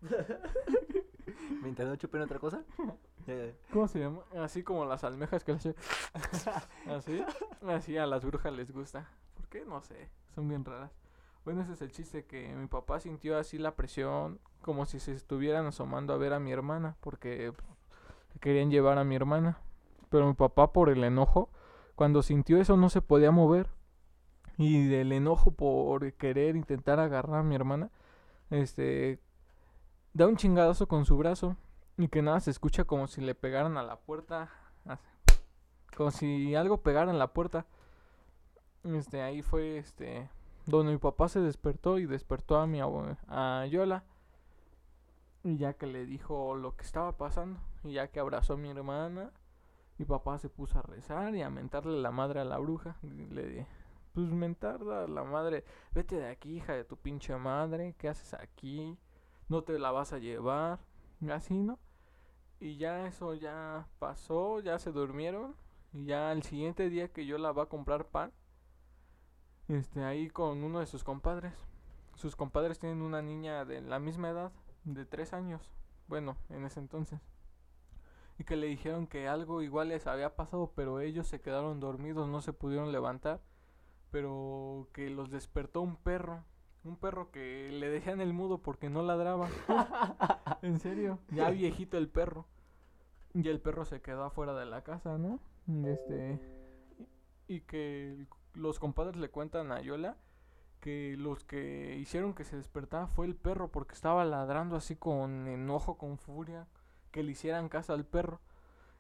¿Mientras 1.63 1.89
no 1.89 1.97
chupen 1.97 2.23
otra 2.23 2.39
cosa? 2.39 2.63
¿Cómo 3.73 3.87
se 3.87 4.01
llama? 4.01 4.23
Así 4.37 4.63
como 4.63 4.85
las 4.85 5.05
almejas 5.05 5.45
que 5.45 5.53
les 5.53 5.67
Así, 6.89 7.25
así 7.67 7.97
a 7.97 8.07
las 8.07 8.25
brujas 8.25 8.53
les 8.53 8.73
gusta. 8.73 9.09
¿Por 9.35 9.49
qué? 9.49 9.65
No 9.65 9.81
sé, 9.81 10.11
son 10.35 10.49
bien 10.49 10.65
raras. 10.65 10.91
Bueno, 11.45 11.63
ese 11.63 11.73
es 11.73 11.83
el 11.83 11.91
chiste 11.91 12.25
que 12.25 12.55
mi 12.55 12.67
papá 12.67 13.01
sintió 13.01 13.39
así 13.39 13.59
la 13.59 13.75
presión 13.75 14.39
como 14.61 14.85
si 14.85 15.01
se 15.01 15.13
estuvieran 15.13 15.67
asomando 15.67 16.13
a 16.13 16.19
ver 16.19 16.35
a 16.35 16.41
mi 16.41 16.53
hermana 16.53 16.97
porque 17.01 17.53
pues, 17.53 18.41
querían 18.41 18.71
llevar 18.71 18.99
a 18.99 19.05
mi 19.05 19.17
hermana. 19.17 19.59
Pero 20.11 20.27
mi 20.27 20.35
papá 20.35 20.73
por 20.73 20.91
el 20.91 21.03
enojo, 21.05 21.49
cuando 21.95 22.23
sintió 22.23 22.61
eso 22.61 22.77
no 22.77 22.91
se 22.91 23.01
podía 23.01 23.31
mover. 23.31 23.69
Y 24.59 24.87
del 24.89 25.13
enojo 25.13 25.53
por 25.53 26.13
querer 26.15 26.57
intentar 26.57 27.01
agarrar 27.01 27.41
a 27.41 27.43
mi 27.43 27.55
hermana, 27.55 27.91
este 28.51 29.19
da 30.13 30.27
un 30.27 30.37
chingadazo 30.37 30.87
con 30.89 31.07
su 31.07 31.17
brazo 31.17 31.57
y 31.97 32.09
que 32.09 32.21
nada 32.21 32.41
se 32.41 32.51
escucha 32.51 32.85
como 32.85 33.07
si 33.07 33.23
le 33.23 33.35
pegaran 33.35 33.79
a 33.79 33.83
la 33.83 33.97
puerta, 33.97 34.51
como 35.97 36.11
si 36.11 36.55
algo 36.55 36.83
pegara 36.83 37.11
en 37.11 37.19
la 37.19 37.33
puerta. 37.33 37.65
Este 38.85 39.23
ahí 39.23 39.41
fue 39.41 39.79
este 39.79 40.29
donde 40.71 40.93
mi 40.93 40.99
papá 40.99 41.29
se 41.29 41.41
despertó 41.41 41.99
y 41.99 42.07
despertó 42.07 42.57
a 42.59 42.67
mi 42.67 42.79
abue- 42.81 43.17
a 43.29 43.67
Yola. 43.67 44.05
Y 45.43 45.57
ya 45.57 45.73
que 45.75 45.87
le 45.87 46.05
dijo 46.07 46.55
lo 46.55 46.77
que 46.77 46.85
estaba 46.85 47.17
pasando, 47.17 47.61
y 47.85 47.93
ya 47.95 48.09
que 48.09 48.21
abrazó 48.21 48.55
a 48.55 48.57
mi 48.57 48.71
hermana, 48.71 49.33
mi 49.99 50.05
papá 50.05 50.39
se 50.39 50.49
puso 50.49 50.79
a 50.79 50.83
rezar 50.83 51.35
y 51.35 51.43
a 51.43 51.51
mentarle 51.51 52.01
la 52.01 52.11
madre 52.11 52.41
a 52.41 52.45
la 52.45 52.59
bruja. 52.59 52.97
Le 53.03 53.47
di, 53.49 53.67
pues 54.13 54.31
mentar 54.31 54.83
a 54.83 55.07
la 55.09 55.25
madre, 55.25 55.65
vete 55.93 56.17
de 56.17 56.29
aquí, 56.29 56.57
hija 56.57 56.75
de 56.75 56.85
tu 56.85 56.97
pinche 56.97 57.35
madre, 57.37 57.95
¿qué 57.99 58.09
haces 58.09 58.35
aquí? 58.35 58.99
No 59.49 59.63
te 59.63 59.79
la 59.79 59.91
vas 59.93 60.13
a 60.13 60.19
llevar, 60.19 60.79
así, 61.33 61.55
¿no? 61.63 61.79
Y 62.61 62.77
ya 62.77 63.07
eso 63.07 63.35
ya 63.35 63.87
pasó, 63.99 64.61
ya 64.61 64.79
se 64.79 64.93
durmieron, 64.93 65.55
Y 65.93 66.05
ya 66.07 66.33
el 66.33 66.43
siguiente 66.43 66.89
día 66.91 67.09
que 67.13 67.27
yo 67.27 67.39
la 67.39 67.53
va 67.53 67.65
a 67.65 67.69
comprar 67.69 68.07
pan, 68.07 68.33
este, 69.71 70.03
ahí 70.03 70.29
con 70.29 70.65
uno 70.65 70.81
de 70.81 70.87
sus 70.87 71.05
compadres. 71.05 71.55
Sus 72.17 72.35
compadres 72.35 72.79
tienen 72.79 73.03
una 73.03 73.23
niña 73.23 73.65
de 73.65 73.81
la 73.81 74.01
misma 74.01 74.31
edad, 74.31 74.53
de 74.85 75.07
tres 75.07 75.33
años. 75.33 75.71
Bueno, 76.09 76.37
en 76.49 76.65
ese 76.65 76.81
entonces. 76.81 77.21
Y 78.39 78.45
que 78.45 78.57
le 78.57 78.67
dijeron 78.67 79.07
que 79.07 79.29
algo 79.29 79.63
igual 79.63 79.91
les 79.91 80.07
había 80.07 80.35
pasado, 80.35 80.73
pero 80.75 81.01
ellos 81.01 81.29
se 81.29 81.41
quedaron 81.41 81.79
dormidos, 81.79 82.29
no 82.29 82.43
se 82.43 82.53
pudieron 82.53 82.91
levantar. 82.91 83.41
Pero 84.11 84.89
que 84.93 85.09
los 85.09 85.31
despertó 85.31 85.83
un 85.83 85.97
perro. 85.97 86.43
Un 86.83 86.97
perro 86.97 87.31
que 87.31 87.71
le 87.71 87.91
dejan 87.91 88.21
el 88.21 88.33
mudo 88.33 88.59
porque 88.59 88.91
no 88.91 89.03
ladraba. 89.03 89.49
en 90.63 90.81
serio. 90.81 91.21
Ya 91.31 91.49
viejito 91.51 91.97
el 91.97 92.09
perro. 92.09 92.47
Y 93.35 93.49
el 93.49 93.61
perro 93.61 93.85
se 93.85 94.03
quedó 94.03 94.25
afuera 94.25 94.55
de 94.55 94.67
la 94.67 94.83
casa, 94.83 95.17
¿no? 95.17 95.39
Este. 95.87 96.41
Y 97.47 97.61
que 97.61 98.27
los 98.55 98.79
compadres 98.79 99.17
le 99.17 99.31
cuentan 99.31 99.73
a 99.73 99.81
Yola 99.81 100.17
que 100.81 101.15
los 101.19 101.45
que 101.45 101.97
hicieron 101.99 102.35
que 102.35 102.45
se 102.45 102.57
despertara 102.57 103.07
fue 103.07 103.27
el 103.27 103.37
perro 103.37 103.69
porque 103.69 103.95
estaba 103.95 104.25
ladrando 104.25 104.77
así 104.77 104.97
con 104.97 105.47
enojo, 105.47 105.99
con 105.99 106.19
furia, 106.19 106.67
que 107.11 107.23
le 107.23 107.33
hicieran 107.33 107.69
casa 107.69 107.93
al 107.93 108.05
perro. 108.05 108.41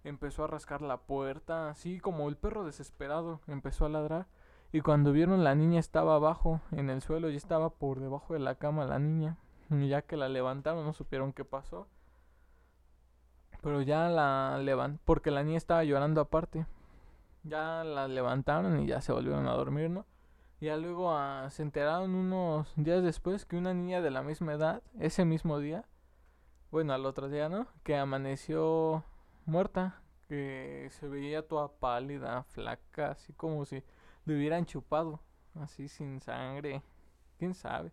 Empezó 0.04 0.44
a 0.44 0.46
rascar 0.46 0.82
la 0.82 0.98
puerta, 0.98 1.68
así 1.68 2.00
como 2.00 2.28
el 2.28 2.36
perro 2.36 2.64
desesperado, 2.64 3.40
empezó 3.46 3.86
a 3.86 3.90
ladrar. 3.90 4.26
Y 4.72 4.82
cuando 4.82 5.12
vieron 5.12 5.42
la 5.42 5.54
niña 5.54 5.80
estaba 5.80 6.14
abajo, 6.14 6.60
en 6.70 6.90
el 6.90 7.02
suelo, 7.02 7.30
y 7.30 7.36
estaba 7.36 7.70
por 7.70 8.00
debajo 8.00 8.34
de 8.34 8.40
la 8.40 8.54
cama 8.54 8.84
la 8.84 8.98
niña. 8.98 9.36
Ya 9.68 10.02
que 10.02 10.16
la 10.16 10.28
levantaron 10.28 10.84
no 10.84 10.92
supieron 10.92 11.32
qué 11.32 11.44
pasó. 11.44 11.86
Pero 13.62 13.82
ya 13.82 14.08
la 14.08 14.58
levantaron, 14.58 15.00
porque 15.04 15.30
la 15.30 15.42
niña 15.42 15.58
estaba 15.58 15.84
llorando 15.84 16.20
aparte. 16.20 16.66
Ya 17.42 17.84
la 17.84 18.08
levantaron 18.08 18.80
y 18.80 18.86
ya 18.86 19.00
se 19.00 19.12
volvieron 19.12 19.46
a 19.48 19.52
dormir, 19.52 19.90
¿no? 19.90 20.06
Y 20.60 20.66
ya 20.66 20.76
luego 20.76 21.10
ah, 21.12 21.48
se 21.50 21.62
enteraron 21.62 22.14
unos 22.14 22.70
días 22.76 23.02
después 23.02 23.46
que 23.46 23.56
una 23.56 23.72
niña 23.72 24.02
de 24.02 24.10
la 24.10 24.22
misma 24.22 24.52
edad, 24.52 24.82
ese 24.98 25.24
mismo 25.24 25.58
día, 25.58 25.86
bueno, 26.70 26.92
al 26.92 27.06
otro 27.06 27.28
día, 27.28 27.48
¿no? 27.48 27.66
Que 27.82 27.96
amaneció 27.96 29.04
muerta, 29.46 30.02
que 30.28 30.88
se 30.90 31.08
veía 31.08 31.48
toda 31.48 31.72
pálida, 31.72 32.44
flaca, 32.44 33.12
así 33.12 33.32
como 33.32 33.64
si 33.64 33.82
le 34.26 34.36
hubieran 34.36 34.66
chupado, 34.66 35.20
así 35.54 35.88
sin 35.88 36.20
sangre, 36.20 36.82
quién 37.38 37.54
sabe. 37.54 37.90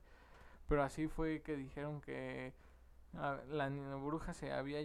Pero 0.67 0.83
así 0.83 1.07
fue 1.07 1.41
que 1.41 1.55
dijeron 1.55 2.01
que 2.01 2.53
ah, 3.15 3.37
la, 3.49 3.69
bruja 3.69 4.33
se 4.33 4.51
había 4.51 4.81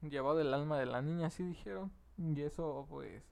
llevado 0.00 0.40
el 0.40 0.54
alma 0.54 0.78
de 0.78 0.86
la 0.86 1.02
niña, 1.02 1.26
así 1.26 1.42
dijeron. 1.44 1.90
Y 2.16 2.40
eso, 2.42 2.86
pues, 2.88 3.22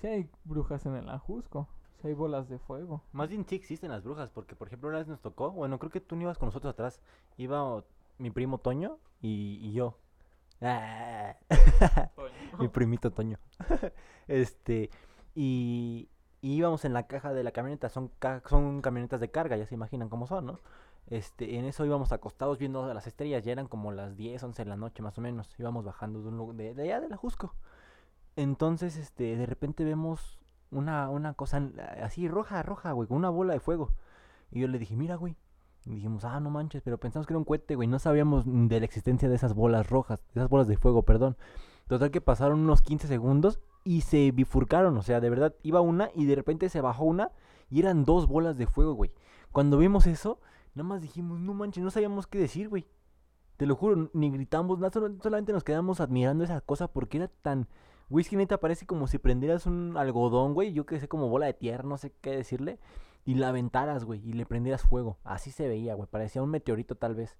sí 0.00 0.06
hay 0.06 0.30
brujas 0.44 0.86
en 0.86 0.96
el 0.96 1.08
Ajusco, 1.08 1.68
sí 2.00 2.08
hay 2.08 2.14
bolas 2.14 2.48
de 2.48 2.58
fuego. 2.58 3.02
Más 3.12 3.28
bien 3.28 3.44
sí 3.46 3.54
existen 3.56 3.90
las 3.90 4.02
brujas, 4.04 4.30
porque 4.30 4.56
por 4.56 4.66
ejemplo 4.68 4.88
una 4.88 4.98
vez 4.98 5.08
nos 5.08 5.20
tocó, 5.20 5.50
bueno, 5.50 5.78
creo 5.78 5.90
que 5.90 6.00
tú 6.00 6.16
no 6.16 6.22
ibas 6.22 6.38
con 6.38 6.46
nosotros 6.48 6.72
atrás, 6.72 7.00
iba 7.36 7.62
o- 7.64 7.84
mi 8.18 8.30
primo 8.30 8.58
Toño 8.58 8.98
y, 9.20 9.58
y 9.62 9.72
yo. 9.72 9.96
Ah, 10.62 11.36
mi 12.58 12.68
primito 12.68 13.10
Toño. 13.12 13.38
este, 14.28 14.90
y, 15.34 16.08
y 16.42 16.54
íbamos 16.54 16.84
en 16.84 16.92
la 16.92 17.06
caja 17.06 17.32
de 17.32 17.42
la 17.44 17.52
camioneta, 17.52 17.88
son, 17.88 18.08
ca- 18.18 18.42
son 18.46 18.82
camionetas 18.82 19.20
de 19.20 19.30
carga, 19.30 19.56
ya 19.56 19.66
se 19.66 19.74
imaginan 19.74 20.08
cómo 20.08 20.26
son, 20.26 20.46
¿no? 20.46 20.58
Este, 21.06 21.56
en 21.58 21.64
eso 21.64 21.84
íbamos 21.84 22.12
acostados 22.12 22.58
viendo 22.58 22.92
las 22.94 23.06
estrellas, 23.06 23.42
ya 23.44 23.52
eran 23.52 23.66
como 23.66 23.90
las 23.90 24.16
10, 24.16 24.42
11 24.42 24.62
de 24.64 24.68
la 24.70 24.76
noche 24.76 25.02
más 25.02 25.16
o 25.18 25.20
menos, 25.20 25.58
íbamos 25.58 25.84
bajando 25.84 26.20
de, 26.22 26.28
un, 26.28 26.36
lu- 26.36 26.52
de, 26.52 26.74
de 26.74 26.82
allá 26.84 27.00
de 27.00 27.08
la 27.08 27.16
Jusco. 27.16 27.54
Entonces, 28.40 28.96
este, 28.96 29.36
de 29.36 29.44
repente 29.44 29.84
vemos 29.84 30.40
una, 30.70 31.10
una 31.10 31.34
cosa 31.34 31.62
así 32.02 32.26
roja, 32.26 32.62
roja, 32.62 32.92
güey, 32.92 33.06
con 33.06 33.18
una 33.18 33.28
bola 33.28 33.52
de 33.52 33.60
fuego. 33.60 33.90
Y 34.50 34.60
yo 34.60 34.68
le 34.68 34.78
dije, 34.78 34.96
mira, 34.96 35.16
güey. 35.16 35.36
Y 35.84 35.90
dijimos, 35.96 36.24
ah, 36.24 36.40
no 36.40 36.48
manches, 36.48 36.80
pero 36.82 36.98
pensamos 36.98 37.26
que 37.26 37.34
era 37.34 37.38
un 37.38 37.44
cohete, 37.44 37.74
güey. 37.76 37.86
No 37.86 37.98
sabíamos 37.98 38.44
de 38.46 38.78
la 38.78 38.86
existencia 38.86 39.28
de 39.28 39.34
esas 39.34 39.54
bolas 39.54 39.90
rojas, 39.90 40.20
de 40.32 40.40
esas 40.40 40.48
bolas 40.48 40.68
de 40.68 40.78
fuego, 40.78 41.02
perdón. 41.02 41.36
Total 41.86 42.10
que 42.10 42.22
pasaron 42.22 42.60
unos 42.60 42.80
15 42.80 43.08
segundos 43.08 43.60
y 43.84 44.02
se 44.02 44.30
bifurcaron. 44.30 44.96
O 44.96 45.02
sea, 45.02 45.20
de 45.20 45.28
verdad, 45.28 45.54
iba 45.62 45.82
una 45.82 46.10
y 46.14 46.24
de 46.24 46.34
repente 46.34 46.70
se 46.70 46.80
bajó 46.80 47.04
una 47.04 47.32
y 47.68 47.80
eran 47.80 48.06
dos 48.06 48.26
bolas 48.26 48.56
de 48.56 48.66
fuego, 48.66 48.94
güey. 48.94 49.12
Cuando 49.52 49.76
vimos 49.76 50.06
eso, 50.06 50.40
nada 50.74 50.88
más 50.88 51.02
dijimos, 51.02 51.40
no 51.40 51.52
manches, 51.52 51.84
no 51.84 51.90
sabíamos 51.90 52.26
qué 52.26 52.38
decir, 52.38 52.70
güey. 52.70 52.86
Te 53.58 53.66
lo 53.66 53.76
juro, 53.76 54.08
ni 54.14 54.30
gritamos, 54.30 54.78
nada, 54.78 54.92
solamente 55.22 55.52
nos 55.52 55.62
quedamos 55.62 56.00
admirando 56.00 56.42
esa 56.42 56.62
cosa 56.62 56.88
porque 56.88 57.18
era 57.18 57.28
tan... 57.28 57.68
Que 58.28 58.36
neta 58.36 58.58
parece 58.58 58.86
como 58.86 59.06
si 59.06 59.18
prendieras 59.18 59.66
un 59.66 59.96
algodón, 59.96 60.52
güey, 60.54 60.72
yo 60.72 60.84
que 60.86 60.98
sé, 61.00 61.08
como 61.08 61.28
bola 61.28 61.46
de 61.46 61.54
tierra, 61.54 61.84
no 61.84 61.96
sé 61.96 62.12
qué 62.20 62.30
decirle, 62.32 62.78
y 63.24 63.34
la 63.34 63.48
aventaras, 63.50 64.04
güey, 64.04 64.20
y 64.28 64.32
le 64.32 64.46
prendieras 64.46 64.82
fuego. 64.82 65.16
Así 65.24 65.50
se 65.52 65.68
veía, 65.68 65.94
güey, 65.94 66.08
parecía 66.10 66.42
un 66.42 66.50
meteorito 66.50 66.96
tal 66.96 67.14
vez. 67.14 67.36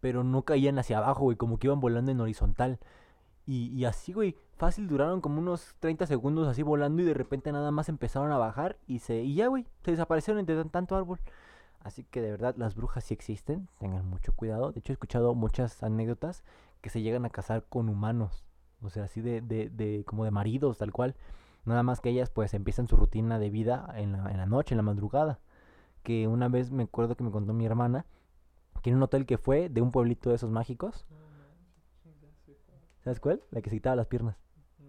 Pero 0.00 0.24
no 0.24 0.42
caían 0.42 0.78
hacia 0.78 0.98
abajo, 0.98 1.24
güey, 1.24 1.36
como 1.36 1.58
que 1.58 1.66
iban 1.66 1.80
volando 1.80 2.10
en 2.12 2.20
horizontal. 2.20 2.78
Y, 3.46 3.68
y 3.74 3.84
así, 3.84 4.12
güey, 4.12 4.36
fácil 4.56 4.86
duraron 4.86 5.20
como 5.20 5.40
unos 5.40 5.74
30 5.80 6.06
segundos 6.06 6.46
así 6.46 6.62
volando 6.62 7.02
y 7.02 7.04
de 7.06 7.14
repente 7.14 7.50
nada 7.52 7.70
más 7.72 7.88
empezaron 7.88 8.30
a 8.30 8.38
bajar 8.38 8.76
y 8.86 9.00
se 9.00 9.22
y 9.22 9.34
ya, 9.34 9.48
güey, 9.48 9.66
se 9.82 9.90
desaparecieron 9.90 10.38
entre 10.38 10.56
tan- 10.56 10.70
tanto 10.70 10.94
árbol. 10.96 11.18
Así 11.80 12.04
que 12.04 12.20
de 12.20 12.30
verdad 12.30 12.54
las 12.58 12.74
brujas 12.76 13.02
sí 13.04 13.14
existen, 13.14 13.68
tengan 13.78 14.06
mucho 14.08 14.32
cuidado. 14.34 14.70
De 14.70 14.78
hecho 14.80 14.92
he 14.92 14.94
escuchado 14.94 15.34
muchas 15.34 15.82
anécdotas 15.82 16.44
que 16.80 16.90
se 16.90 17.02
llegan 17.02 17.24
a 17.24 17.30
casar 17.30 17.64
con 17.68 17.88
humanos, 17.88 18.44
o 18.82 18.90
sea, 18.90 19.04
así 19.04 19.20
de, 19.20 19.40
de, 19.40 19.70
de 19.70 20.04
como 20.04 20.24
de 20.24 20.30
maridos, 20.30 20.78
tal 20.78 20.92
cual. 20.92 21.14
Nada 21.64 21.82
más 21.82 22.00
que 22.00 22.10
ellas 22.10 22.30
pues 22.30 22.54
empiezan 22.54 22.88
su 22.88 22.96
rutina 22.96 23.38
de 23.38 23.50
vida 23.50 23.92
en 23.96 24.12
la, 24.12 24.30
en 24.30 24.38
la 24.38 24.46
noche, 24.46 24.74
en 24.74 24.78
la 24.78 24.82
madrugada. 24.82 25.38
Que 26.02 26.26
una 26.26 26.48
vez 26.48 26.70
me 26.70 26.84
acuerdo 26.84 27.16
que 27.16 27.24
me 27.24 27.30
contó 27.30 27.52
mi 27.52 27.66
hermana 27.66 28.06
que 28.82 28.90
en 28.90 28.96
un 28.96 29.02
hotel 29.02 29.26
que 29.26 29.38
fue 29.38 29.68
de 29.68 29.82
un 29.82 29.90
pueblito 29.90 30.30
de 30.30 30.36
esos 30.36 30.50
mágicos. 30.50 31.06
¿Sabes 33.04 33.20
cuál? 33.20 33.42
La 33.50 33.60
que 33.62 33.70
se 33.70 33.76
quitaba 33.76 33.96
las 33.96 34.06
piernas. 34.06 34.36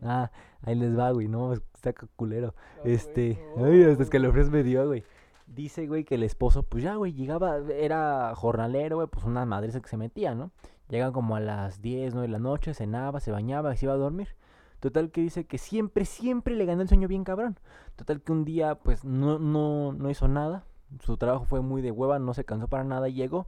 Ah, 0.02 0.32
ahí 0.64 0.76
les 0.76 0.98
va, 0.98 1.12
güey, 1.12 1.28
no, 1.28 1.54
está 1.54 1.94
culero. 2.16 2.56
Este, 2.84 3.40
ay, 3.58 3.84
hasta 3.84 4.04
escalofríos 4.04 4.50
me 4.50 4.64
dio, 4.64 4.88
güey. 4.88 5.04
Dice, 5.46 5.86
güey, 5.88 6.06
que 6.06 6.16
el 6.16 6.24
esposo, 6.24 6.64
pues 6.64 6.84
ya, 6.84 6.96
güey, 6.96 7.14
llegaba, 7.14 7.58
era 7.58 8.34
jornalero, 8.36 8.98
güey, 8.98 9.08
pues 9.08 9.26
una 9.26 9.46
madre 9.46 9.70
que 9.80 9.90
se 9.90 9.98
metía, 9.98 10.34
¿no? 10.34 10.52
Llegan 10.92 11.14
como 11.14 11.38
a 11.38 11.40
las 11.40 11.82
10, 11.82 12.14
9 12.16 12.28
de 12.28 12.32
la 12.34 12.38
noche, 12.38 12.74
cenaba, 12.74 13.22
se 13.22 13.32
bañaba 13.32 13.74
se 13.78 13.86
iba 13.86 13.94
a 13.94 13.98
dormir. 13.98 14.36
Total 14.82 15.10
que 15.10 15.22
dice 15.22 15.48
que 15.48 15.58
siempre, 15.58 16.04
siempre 16.04 16.54
le 16.54 16.66
ganó 16.66 16.82
el 16.82 16.90
sueño 16.90 17.08
bien 17.08 17.24
cabrón. 17.24 17.58
Total 17.96 18.22
que 18.22 18.34
un 18.34 18.44
día, 18.44 18.76
pues, 18.76 19.06
no, 19.06 19.40
no, 19.40 19.94
no 19.94 20.10
hizo 20.10 20.28
nada. 20.28 20.66
Su 21.00 21.16
trabajo 21.16 21.46
fue 21.46 21.62
muy 21.62 21.82
de 21.82 21.92
hueva, 21.92 22.20
no 22.20 22.34
se 22.34 22.44
cansó 22.44 22.68
para 22.68 22.84
nada 22.84 23.08
y 23.08 23.14
llegó. 23.14 23.48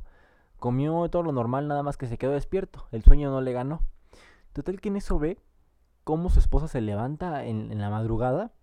Comió 0.58 1.10
todo 1.10 1.21
lo 1.21 1.34
normal, 1.34 1.67
nada 1.67 1.84
más 1.84 1.97
que 1.97 2.08
se 2.08 2.17
quedó 2.17 2.32
despierto. 2.32 2.88
El 2.91 3.03
sueño 3.03 3.29
no 3.29 3.41
le 3.41 3.51
ganó. 3.51 3.82
Total 4.53 4.79
que 4.79 4.88
en 4.88 4.95
eso 4.95 5.19
ve 5.19 5.38
cómo 6.06 6.29
su 6.29 6.39
esposa 6.39 6.69
se 6.69 6.79
levanta 6.79 7.43
en, 7.43 7.73
en 7.73 7.82
la 7.82 7.89
madrugada 7.89 8.53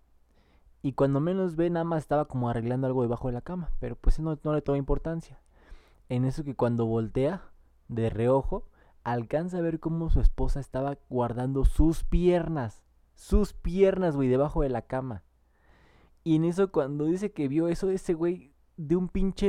y 0.80 0.92
cuando 0.92 1.20
menos 1.20 1.56
ve 1.56 1.68
nada 1.68 1.84
más 1.84 1.98
estaba 2.02 2.24
como 2.24 2.48
arreglando 2.48 2.86
algo 2.86 3.02
debajo 3.02 3.28
de 3.28 3.34
la 3.34 3.42
cama, 3.42 3.70
pero 3.78 3.96
pues 3.96 4.18
no, 4.20 4.38
no 4.42 4.54
le 4.54 4.62
toma 4.62 4.78
importancia. 4.78 5.38
En 6.08 6.24
eso 6.24 6.44
que 6.44 6.56
cuando 6.56 6.86
voltea 6.86 7.42
de 7.88 8.08
reojo, 8.08 8.64
alcanza 9.04 9.58
a 9.58 9.62
ver 9.62 9.80
cómo 9.80 10.10
su 10.10 10.20
esposa 10.20 10.60
estaba 10.60 10.98
guardando 11.08 11.64
sus 11.64 12.04
piernas, 12.04 12.82
sus 13.14 13.52
piernas, 13.52 14.16
güey, 14.16 14.28
debajo 14.28 14.62
de 14.62 14.68
la 14.68 14.82
cama. 14.82 15.22
Y 16.22 16.36
en 16.36 16.44
eso 16.44 16.70
cuando 16.70 17.06
dice 17.06 17.32
que 17.32 17.48
vio 17.48 17.68
eso, 17.68 17.90
ese 17.90 18.14
güey 18.14 18.52
de 18.76 18.96
un 18.96 19.08
pinche 19.08 19.46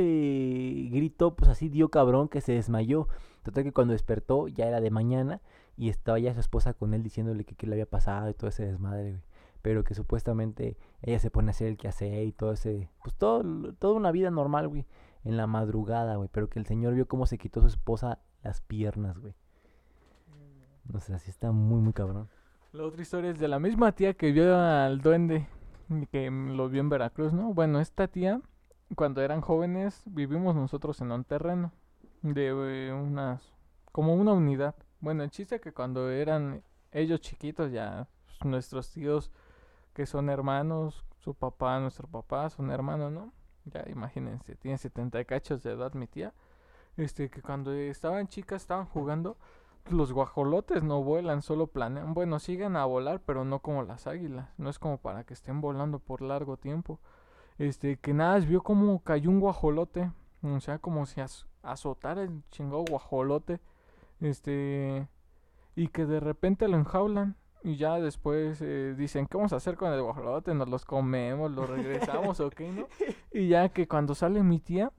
grito, 0.90 1.34
pues 1.36 1.50
así 1.50 1.68
dio 1.68 1.90
cabrón 1.90 2.28
que 2.28 2.40
se 2.40 2.52
desmayó. 2.52 3.08
Total 3.42 3.64
que 3.64 3.72
cuando 3.72 3.92
despertó 3.92 4.48
ya 4.48 4.66
era 4.66 4.80
de 4.80 4.90
mañana 4.90 5.40
y 5.76 5.88
estaba 5.88 6.18
ya 6.18 6.34
su 6.34 6.40
esposa 6.40 6.74
con 6.74 6.94
él 6.94 7.02
diciéndole 7.02 7.44
que 7.44 7.54
qué 7.54 7.66
le 7.66 7.74
había 7.74 7.86
pasado 7.86 8.30
y 8.30 8.34
todo 8.34 8.48
ese 8.48 8.66
desmadre, 8.66 9.10
güey. 9.10 9.22
Pero 9.62 9.84
que 9.84 9.94
supuestamente 9.94 10.76
ella 11.02 11.18
se 11.18 11.30
pone 11.30 11.48
a 11.48 11.52
hacer 11.52 11.68
el 11.68 11.76
quehacer 11.76 12.24
y 12.26 12.32
todo 12.32 12.52
ese, 12.52 12.90
pues 13.02 13.14
todo, 13.14 13.72
toda 13.74 13.94
una 13.94 14.10
vida 14.10 14.30
normal, 14.30 14.68
güey, 14.68 14.86
en 15.24 15.36
la 15.36 15.46
madrugada, 15.46 16.16
güey. 16.16 16.28
Pero 16.32 16.48
que 16.48 16.58
el 16.58 16.66
señor 16.66 16.94
vio 16.94 17.06
cómo 17.06 17.26
se 17.26 17.38
quitó 17.38 17.60
su 17.60 17.68
esposa 17.68 18.20
las 18.42 18.60
piernas, 18.60 19.18
güey. 19.18 19.34
No 20.84 21.00
sé, 21.00 21.14
así 21.14 21.30
está 21.30 21.52
muy, 21.52 21.80
muy 21.80 21.92
cabrón. 21.92 22.28
La 22.72 22.84
otra 22.84 23.02
historia 23.02 23.30
es 23.30 23.38
de 23.38 23.48
la 23.48 23.58
misma 23.58 23.92
tía 23.92 24.14
que 24.14 24.32
vio 24.32 24.56
al 24.56 25.00
duende, 25.00 25.46
y 25.90 26.06
que 26.06 26.30
mm, 26.30 26.56
lo 26.56 26.68
vio 26.68 26.80
en 26.80 26.88
Veracruz, 26.88 27.32
¿no? 27.32 27.52
Bueno, 27.52 27.80
esta 27.80 28.08
tía, 28.08 28.40
cuando 28.96 29.20
eran 29.22 29.40
jóvenes, 29.40 30.02
vivimos 30.06 30.54
nosotros 30.54 31.00
en 31.00 31.12
un 31.12 31.24
terreno 31.24 31.72
de 32.22 32.48
eh, 32.48 32.92
unas, 32.92 33.52
como 33.90 34.14
una 34.14 34.32
unidad. 34.32 34.74
Bueno, 35.00 35.22
el 35.22 35.30
chiste 35.30 35.60
que 35.60 35.72
cuando 35.72 36.10
eran 36.10 36.62
ellos 36.92 37.20
chiquitos, 37.20 37.72
ya 37.72 38.08
nuestros 38.44 38.90
tíos 38.90 39.30
que 39.92 40.06
son 40.06 40.30
hermanos, 40.30 41.04
su 41.18 41.34
papá, 41.34 41.78
nuestro 41.80 42.08
papá, 42.08 42.48
son 42.50 42.70
hermanos, 42.70 43.12
¿no? 43.12 43.32
Ya 43.64 43.84
imagínense, 43.88 44.56
tiene 44.56 44.78
70 44.78 45.20
y 45.20 45.24
cachos 45.24 45.62
de 45.62 45.72
edad 45.72 45.92
mi 45.94 46.06
tía. 46.06 46.32
Este, 46.96 47.30
que 47.30 47.40
cuando 47.40 47.72
estaban 47.72 48.26
chicas, 48.26 48.62
estaban 48.62 48.86
jugando, 48.86 49.36
los 49.90 50.12
guajolotes 50.12 50.82
no 50.82 51.02
vuelan, 51.02 51.42
solo 51.42 51.66
planean. 51.66 52.14
Bueno, 52.14 52.38
siguen 52.38 52.76
a 52.76 52.84
volar, 52.84 53.20
pero 53.24 53.44
no 53.44 53.60
como 53.60 53.82
las 53.82 54.06
águilas. 54.06 54.48
No 54.58 54.70
es 54.70 54.78
como 54.78 54.98
para 54.98 55.24
que 55.24 55.34
estén 55.34 55.60
volando 55.60 55.98
por 55.98 56.22
largo 56.22 56.56
tiempo. 56.56 57.00
Este, 57.58 57.96
que 57.98 58.14
nada, 58.14 58.38
vio 58.40 58.62
como 58.62 59.00
cayó 59.02 59.30
un 59.30 59.40
guajolote. 59.40 60.10
O 60.42 60.60
sea, 60.60 60.78
como 60.78 61.06
si 61.06 61.20
az- 61.20 61.46
azotara 61.62 62.22
el 62.22 62.42
chingado 62.50 62.84
guajolote. 62.88 63.60
Este, 64.20 65.08
y 65.74 65.88
que 65.88 66.06
de 66.06 66.20
repente 66.20 66.68
lo 66.68 66.76
enjaulan. 66.76 67.36
Y 67.64 67.76
ya 67.76 68.00
después 68.00 68.60
eh, 68.60 68.94
dicen, 68.96 69.26
¿qué 69.26 69.36
vamos 69.36 69.52
a 69.52 69.56
hacer 69.56 69.76
con 69.76 69.92
el 69.92 70.02
guajolote? 70.02 70.52
¿Nos 70.54 70.68
los 70.68 70.84
comemos? 70.84 71.52
¿Los 71.52 71.68
regresamos 71.68 72.40
o 72.40 72.50
qué, 72.50 72.70
no? 72.72 72.86
Y 73.32 73.48
ya 73.48 73.68
que 73.68 73.86
cuando 73.86 74.14
sale 74.16 74.42
mi 74.42 74.58
tía, 74.58 74.90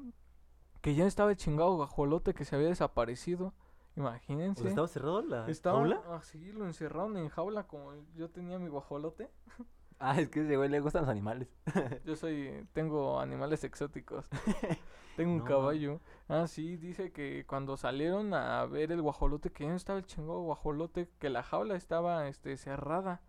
que 0.82 0.96
ya 0.96 1.06
estaba 1.06 1.32
el 1.32 1.38
chingado 1.38 1.76
guajolote 1.76 2.34
que 2.34 2.46
se 2.46 2.56
había 2.56 2.70
desaparecido. 2.70 3.54
Imagínense. 3.96 4.60
O 4.62 4.64
sea, 4.64 4.70
¿Estaba 4.72 4.88
cerrado 4.88 5.22
la 5.22 5.50
Estaba 5.50 5.78
jaula? 5.80 6.02
así, 6.16 6.52
lo 6.52 6.66
encerraron 6.66 7.16
en 7.18 7.30
jaula 7.30 7.68
como 7.68 7.94
yo 8.16 8.30
tenía 8.30 8.60
mi 8.60 8.70
guajolote. 8.70 9.30
Ah, 10.00 10.20
es 10.20 10.28
que 10.28 10.42
ese 10.42 10.58
güey 10.58 10.68
le 10.68 10.82
gustan 10.82 11.04
los 11.04 11.10
animales. 11.12 11.48
Yo 12.04 12.18
soy, 12.18 12.68
tengo 12.74 13.22
animales 13.22 13.64
exóticos. 13.64 14.28
tengo 15.16 15.32
un 15.32 15.38
No. 15.38 15.46
caballo. 15.46 16.02
Ah, 16.28 16.46
sí, 16.48 16.76
dice 16.76 17.14
que 17.14 17.46
cuando 17.48 17.78
salieron 17.78 18.34
a 18.34 18.66
ver 18.66 18.92
el 18.92 19.02
guajolote, 19.02 19.52
que 19.54 19.64
ya 19.64 19.70
no 19.70 19.78
estaba 19.78 20.00
el 20.00 20.06
chingado 20.06 20.42
guajolote, 20.42 21.10
que 21.20 21.30
la 21.30 21.42
jaula 21.42 21.76
estaba 21.78 22.28
este 22.28 22.58
cerrada, 22.58 23.22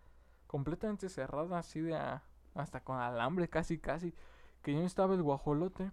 completamente 0.48 1.08
cerrada, 1.10 1.58
así 1.58 1.80
de 1.80 1.94
a- 1.94 2.24
hasta 2.56 2.82
con 2.82 2.98
alambre, 2.98 3.48
casi 3.48 3.78
casi, 3.78 4.12
que 4.62 4.72
ya 4.72 4.80
no 4.80 4.86
estaba 4.86 5.14
el 5.14 5.22
guajolote. 5.22 5.92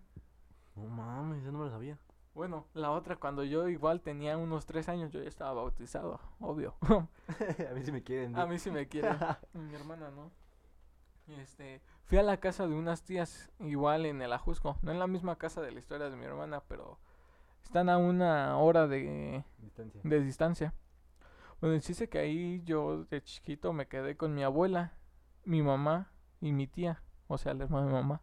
No 0.75 0.85
mames, 0.87 1.43
yo 1.43 1.51
no 1.51 1.59
me 1.59 1.65
lo 1.65 1.71
sabía. 1.71 1.99
Bueno, 2.33 2.65
la 2.73 2.91
otra, 2.91 3.17
cuando 3.17 3.43
yo 3.43 3.67
igual 3.67 4.01
tenía 4.01 4.37
unos 4.37 4.65
tres 4.65 4.87
años, 4.87 5.11
yo 5.11 5.21
ya 5.21 5.27
estaba 5.27 5.53
bautizado, 5.53 6.19
obvio. 6.39 6.75
a 7.69 7.73
mí 7.73 7.83
sí 7.83 7.91
me 7.91 8.03
quieren. 8.03 8.37
A 8.37 8.45
mí 8.45 8.57
sí 8.57 8.71
me 8.71 8.87
quiere. 8.87 9.09
Mi 9.53 9.73
hermana 9.75 10.09
no. 10.11 10.31
Este, 11.27 11.81
fui 12.05 12.17
a 12.17 12.23
la 12.23 12.37
casa 12.37 12.67
de 12.67 12.75
unas 12.75 13.03
tías, 13.03 13.51
igual 13.59 14.05
en 14.05 14.21
el 14.21 14.33
Ajusco. 14.33 14.77
No 14.81 14.91
en 14.91 14.99
la 14.99 15.07
misma 15.07 15.37
casa 15.37 15.61
de 15.61 15.71
la 15.71 15.79
historia 15.79 16.09
de 16.09 16.15
mi 16.15 16.25
hermana, 16.25 16.61
pero 16.67 16.99
están 17.63 17.89
a 17.89 17.97
una 17.97 18.57
hora 18.57 18.87
de, 18.87 19.43
Distancia. 19.59 20.01
de 20.03 20.21
distancia. 20.21 20.73
Bueno, 21.59 21.75
el 21.75 21.81
chiste 21.81 22.09
que 22.09 22.19
ahí 22.19 22.61
yo 22.65 23.05
de 23.05 23.21
chiquito 23.23 23.71
me 23.71 23.87
quedé 23.87 24.17
con 24.17 24.33
mi 24.33 24.43
abuela, 24.43 24.93
mi 25.45 25.61
mamá 25.61 26.11
y 26.41 26.51
mi 26.53 26.67
tía. 26.67 27.01
O 27.27 27.37
sea, 27.37 27.53
la 27.53 27.65
hermana 27.65 27.85
de 27.85 27.93
mi 27.93 27.99
mamá. 27.99 28.21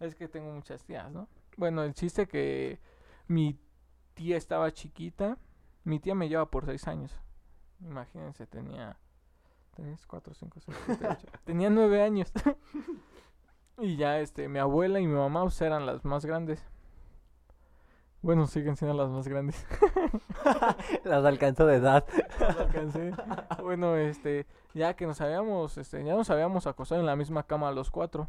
es 0.00 0.14
que 0.14 0.28
tengo 0.28 0.52
muchas 0.52 0.84
tías, 0.84 1.10
¿no? 1.10 1.26
Bueno, 1.58 1.82
el 1.82 1.92
chiste 1.92 2.28
que 2.28 2.78
mi 3.26 3.58
tía 4.14 4.36
estaba 4.36 4.70
chiquita. 4.72 5.38
Mi 5.82 5.98
tía 5.98 6.14
me 6.14 6.28
lleva 6.28 6.48
por 6.48 6.64
seis 6.64 6.86
años. 6.86 7.12
Imagínense, 7.80 8.46
tenía 8.46 8.96
3, 9.74 10.06
4, 10.06 10.34
5, 10.34 10.60
6, 10.60 10.78
7, 10.86 11.08
8. 11.10 11.26
Tenía 11.44 11.68
nueve 11.68 12.00
años. 12.00 12.32
y 13.78 13.96
ya, 13.96 14.20
este, 14.20 14.48
mi 14.48 14.60
abuela 14.60 15.00
y 15.00 15.06
mi 15.08 15.14
mamá 15.14 15.42
pues, 15.42 15.60
eran 15.60 15.84
las 15.84 16.04
más 16.04 16.24
grandes. 16.24 16.64
Bueno, 18.22 18.46
siguen 18.46 18.76
siendo 18.76 18.96
las 18.96 19.10
más 19.10 19.26
grandes. 19.26 19.66
Las 21.04 21.24
alcanzó 21.24 21.66
de 21.66 21.76
edad. 21.76 22.04
Las 22.40 22.56
alcancé. 22.56 23.12
Bueno, 23.62 23.96
este, 23.96 24.46
ya 24.74 24.94
que 24.94 25.06
nos 25.06 25.20
habíamos, 25.20 25.78
este, 25.78 26.04
ya 26.04 26.14
nos 26.14 26.30
habíamos 26.30 26.66
acostado 26.66 27.00
en 27.00 27.06
la 27.06 27.14
misma 27.14 27.44
cama 27.44 27.70
los 27.70 27.92
cuatro. 27.92 28.28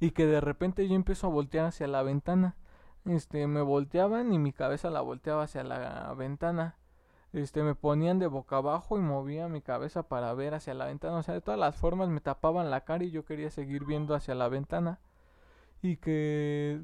Y 0.00 0.10
que 0.10 0.26
de 0.26 0.40
repente 0.40 0.88
yo 0.88 0.94
empiezo 0.94 1.26
a 1.26 1.30
voltear 1.30 1.66
hacia 1.66 1.86
la 1.86 2.02
ventana. 2.02 2.56
Este, 3.04 3.46
me 3.46 3.62
volteaban 3.62 4.32
y 4.32 4.38
mi 4.38 4.52
cabeza 4.52 4.90
la 4.90 5.00
volteaba 5.00 5.44
hacia 5.44 5.64
la 5.64 6.12
ventana. 6.14 6.76
Este, 7.32 7.62
me 7.62 7.74
ponían 7.74 8.18
de 8.18 8.26
boca 8.26 8.56
abajo 8.56 8.98
y 8.98 9.02
movía 9.02 9.48
mi 9.48 9.60
cabeza 9.60 10.04
para 10.04 10.32
ver 10.34 10.54
hacia 10.54 10.74
la 10.74 10.86
ventana. 10.86 11.16
O 11.18 11.22
sea, 11.22 11.34
de 11.34 11.40
todas 11.40 11.60
las 11.60 11.76
formas 11.76 12.08
me 12.08 12.20
tapaban 12.20 12.70
la 12.70 12.82
cara 12.82 13.04
y 13.04 13.10
yo 13.10 13.24
quería 13.24 13.50
seguir 13.50 13.84
viendo 13.84 14.14
hacia 14.14 14.34
la 14.34 14.48
ventana. 14.48 15.00
Y 15.82 15.96
que 15.96 16.82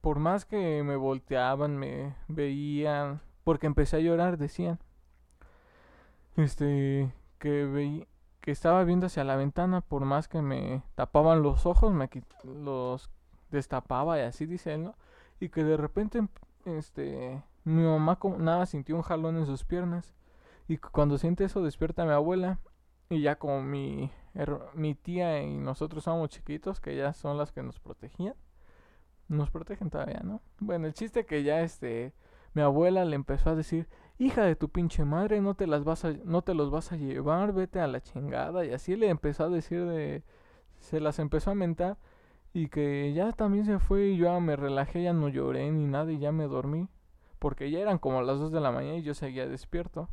por 0.00 0.18
más 0.18 0.44
que 0.44 0.82
me 0.82 0.96
volteaban, 0.96 1.76
me 1.76 2.14
veían, 2.28 3.20
porque 3.44 3.66
empecé 3.66 3.96
a 3.96 4.00
llorar, 4.00 4.38
decían. 4.38 4.78
Este, 6.36 7.12
que 7.38 7.64
veí, 7.64 8.06
que 8.46 8.52
estaba 8.52 8.84
viendo 8.84 9.06
hacia 9.06 9.24
la 9.24 9.34
ventana, 9.34 9.80
por 9.80 10.04
más 10.04 10.28
que 10.28 10.40
me 10.40 10.84
tapaban 10.94 11.42
los 11.42 11.66
ojos, 11.66 11.92
me 11.92 12.08
los 12.44 13.10
destapaba 13.50 14.18
y 14.18 14.22
así 14.22 14.46
dice 14.46 14.74
él, 14.74 14.84
¿no? 14.84 14.94
Y 15.40 15.48
que 15.48 15.64
de 15.64 15.76
repente, 15.76 16.28
este, 16.64 17.42
mi 17.64 17.82
mamá 17.82 18.20
como 18.20 18.38
nada 18.38 18.64
sintió 18.66 18.94
un 18.94 19.02
jalón 19.02 19.36
en 19.36 19.46
sus 19.46 19.64
piernas. 19.64 20.14
Y 20.68 20.76
cuando 20.76 21.18
siente 21.18 21.42
eso 21.42 21.60
despierta 21.60 22.02
a 22.02 22.06
mi 22.06 22.12
abuela. 22.12 22.60
Y 23.10 23.20
ya 23.20 23.34
como 23.34 23.62
mi, 23.62 24.12
mi 24.74 24.94
tía 24.94 25.42
y 25.42 25.58
nosotros 25.58 26.04
somos 26.04 26.28
chiquitos, 26.28 26.78
que 26.78 26.94
ya 26.94 27.14
son 27.14 27.38
las 27.38 27.50
que 27.50 27.64
nos 27.64 27.80
protegían. 27.80 28.36
Nos 29.26 29.50
protegen 29.50 29.90
todavía, 29.90 30.20
¿no? 30.22 30.40
Bueno, 30.60 30.86
el 30.86 30.94
chiste 30.94 31.26
que 31.26 31.42
ya 31.42 31.62
este 31.62 32.14
mi 32.54 32.62
abuela 32.62 33.04
le 33.04 33.16
empezó 33.16 33.50
a 33.50 33.54
decir, 33.56 33.88
"Hija 34.18 34.44
de 34.44 34.56
tu 34.56 34.68
pinche 34.68 35.04
madre, 35.04 35.40
no 35.40 35.54
te 35.54 35.66
las 35.66 35.84
vas 35.84 36.04
a 36.04 36.12
no 36.24 36.42
te 36.42 36.54
los 36.54 36.70
vas 36.70 36.92
a 36.92 36.96
llevar, 36.96 37.52
vete 37.52 37.80
a 37.80 37.86
la 37.86 38.00
chingada." 38.00 38.64
Y 38.64 38.72
así 38.72 38.96
le 38.96 39.08
empezó 39.08 39.44
a 39.44 39.48
decir 39.48 39.84
de 39.86 40.22
se 40.78 41.00
las 41.00 41.18
empezó 41.18 41.50
a 41.50 41.54
mentar 41.54 41.96
y 42.52 42.68
que 42.68 43.12
ya 43.12 43.32
también 43.32 43.66
se 43.66 43.78
fue 43.78 44.08
y 44.08 44.16
yo 44.16 44.26
ya 44.26 44.40
me 44.40 44.56
relajé, 44.56 45.02
ya 45.02 45.12
no 45.12 45.28
lloré 45.28 45.70
ni 45.70 45.86
nada 45.86 46.10
y 46.12 46.18
ya 46.18 46.32
me 46.32 46.44
dormí, 46.46 46.88
porque 47.38 47.70
ya 47.70 47.80
eran 47.80 47.98
como 47.98 48.22
las 48.22 48.38
2 48.38 48.52
de 48.52 48.60
la 48.60 48.72
mañana 48.72 48.96
y 48.96 49.02
yo 49.02 49.14
seguía 49.14 49.46
despierto. 49.46 50.08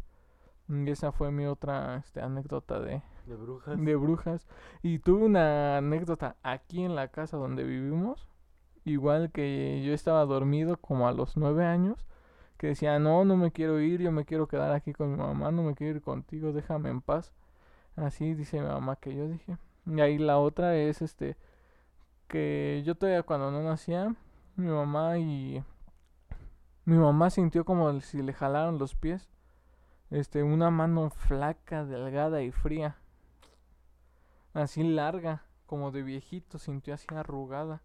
Y 0.68 0.90
esa 0.90 1.12
fue 1.12 1.32
mi 1.32 1.46
otra 1.46 1.98
este, 1.98 2.22
anécdota 2.22 2.80
de, 2.80 3.02
De 3.26 3.36
brujas. 3.36 3.80
de 3.80 3.96
brujas. 3.96 4.48
Y 4.82 5.00
tuve 5.00 5.26
una 5.26 5.78
anécdota 5.78 6.38
aquí 6.44 6.84
en 6.84 6.96
la 6.96 7.10
casa 7.10 7.38
donde 7.38 7.64
vivimos. 7.64 8.28
Igual 8.86 9.32
que 9.32 9.82
yo 9.86 9.94
estaba 9.94 10.26
dormido 10.26 10.78
como 10.78 11.08
a 11.08 11.14
los 11.14 11.38
nueve 11.38 11.66
años. 11.66 12.06
Que 12.58 12.68
decía, 12.68 13.00
no, 13.00 13.26
no 13.26 13.36
me 13.38 13.52
quiero 13.52 13.80
ir, 13.82 14.02
yo 14.02 14.12
me 14.12 14.26
quiero 14.26 14.48
quedar 14.48 14.72
aquí 14.72 14.94
con 14.94 15.12
mi 15.12 15.18
mamá, 15.18 15.52
no 15.52 15.64
me 15.64 15.76
quiero 15.76 15.98
ir 15.98 16.02
contigo, 16.02 16.54
déjame 16.54 16.90
en 16.90 17.02
paz. 17.02 17.34
Así 17.96 18.34
dice 18.34 18.60
mi 18.60 18.68
mamá 18.68 18.96
que 18.96 19.16
yo 19.16 19.28
dije. 19.28 19.58
Y 19.86 20.00
ahí 20.02 20.18
la 20.18 20.38
otra 20.38 20.76
es 20.76 21.02
este 21.02 21.36
que 22.28 22.82
yo 22.86 22.96
todavía 22.96 23.22
cuando 23.22 23.52
no 23.52 23.62
nacía, 23.62 24.16
mi 24.56 24.68
mamá 24.68 25.20
y 25.20 25.64
mi 26.86 26.98
mamá 26.98 27.30
sintió 27.30 27.64
como 27.64 28.02
si 28.02 28.22
le 28.22 28.34
jalaron 28.34 28.80
los 28.80 28.96
pies. 28.96 29.30
Este, 30.10 30.44
una 30.44 30.70
mano 30.70 31.10
flaca, 31.10 31.86
delgada 31.86 32.42
y 32.42 32.52
fría. 32.52 32.98
Así 34.54 34.84
larga, 34.84 35.44
como 35.66 35.92
de 35.92 36.04
viejito, 36.04 36.60
sintió 36.60 36.94
así 36.94 37.08
arrugada. 37.16 37.82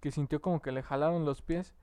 Que 0.00 0.10
sintió 0.12 0.40
como 0.40 0.60
que 0.60 0.72
le 0.72 0.82
jalaron 0.82 1.24
los 1.24 1.42
pies 1.42 1.74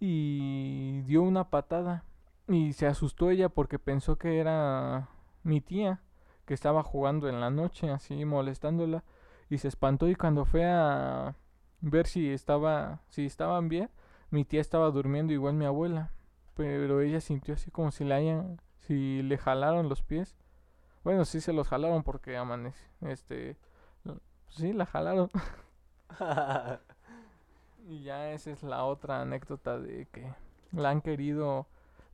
y 0.00 1.02
dio 1.02 1.22
una 1.22 1.50
patada. 1.50 2.04
Y 2.48 2.74
se 2.74 2.86
asustó 2.86 3.30
ella 3.30 3.48
porque 3.48 3.78
pensó 3.78 4.16
que 4.16 4.38
era 4.38 5.08
mi 5.42 5.60
tía, 5.60 6.02
que 6.46 6.54
estaba 6.54 6.82
jugando 6.82 7.28
en 7.28 7.40
la 7.40 7.50
noche, 7.50 7.90
así 7.90 8.24
molestándola. 8.24 9.04
Y 9.48 9.58
se 9.58 9.68
espantó 9.68 10.08
y 10.08 10.14
cuando 10.14 10.44
fue 10.44 10.64
a 10.66 11.36
ver 11.80 12.06
si 12.06 12.30
estaba, 12.30 13.00
si 13.08 13.26
estaban 13.26 13.68
bien, 13.68 13.90
mi 14.30 14.44
tía 14.44 14.60
estaba 14.60 14.90
durmiendo 14.90 15.32
igual 15.32 15.54
mi 15.54 15.64
abuela. 15.64 16.10
Pero 16.54 17.00
ella 17.00 17.20
sintió 17.20 17.54
así 17.54 17.70
como 17.70 17.90
si 17.90 18.04
le 18.04 18.14
hayan, 18.14 18.60
si 18.78 19.22
le 19.22 19.38
jalaron 19.38 19.88
los 19.88 20.02
pies. 20.02 20.36
Bueno, 21.02 21.24
sí 21.24 21.40
se 21.40 21.52
los 21.52 21.68
jalaron 21.68 22.02
porque 22.02 22.36
amanece, 22.36 22.86
este, 23.02 23.56
sí 24.48 24.72
la 24.72 24.86
jalaron. 24.86 25.30
Y 27.86 28.02
ya 28.02 28.30
esa 28.32 28.50
es 28.50 28.62
la 28.62 28.84
otra 28.84 29.20
anécdota 29.20 29.78
de 29.78 30.06
que 30.06 30.32
la 30.72 30.90
han 30.90 31.00
querido. 31.02 31.66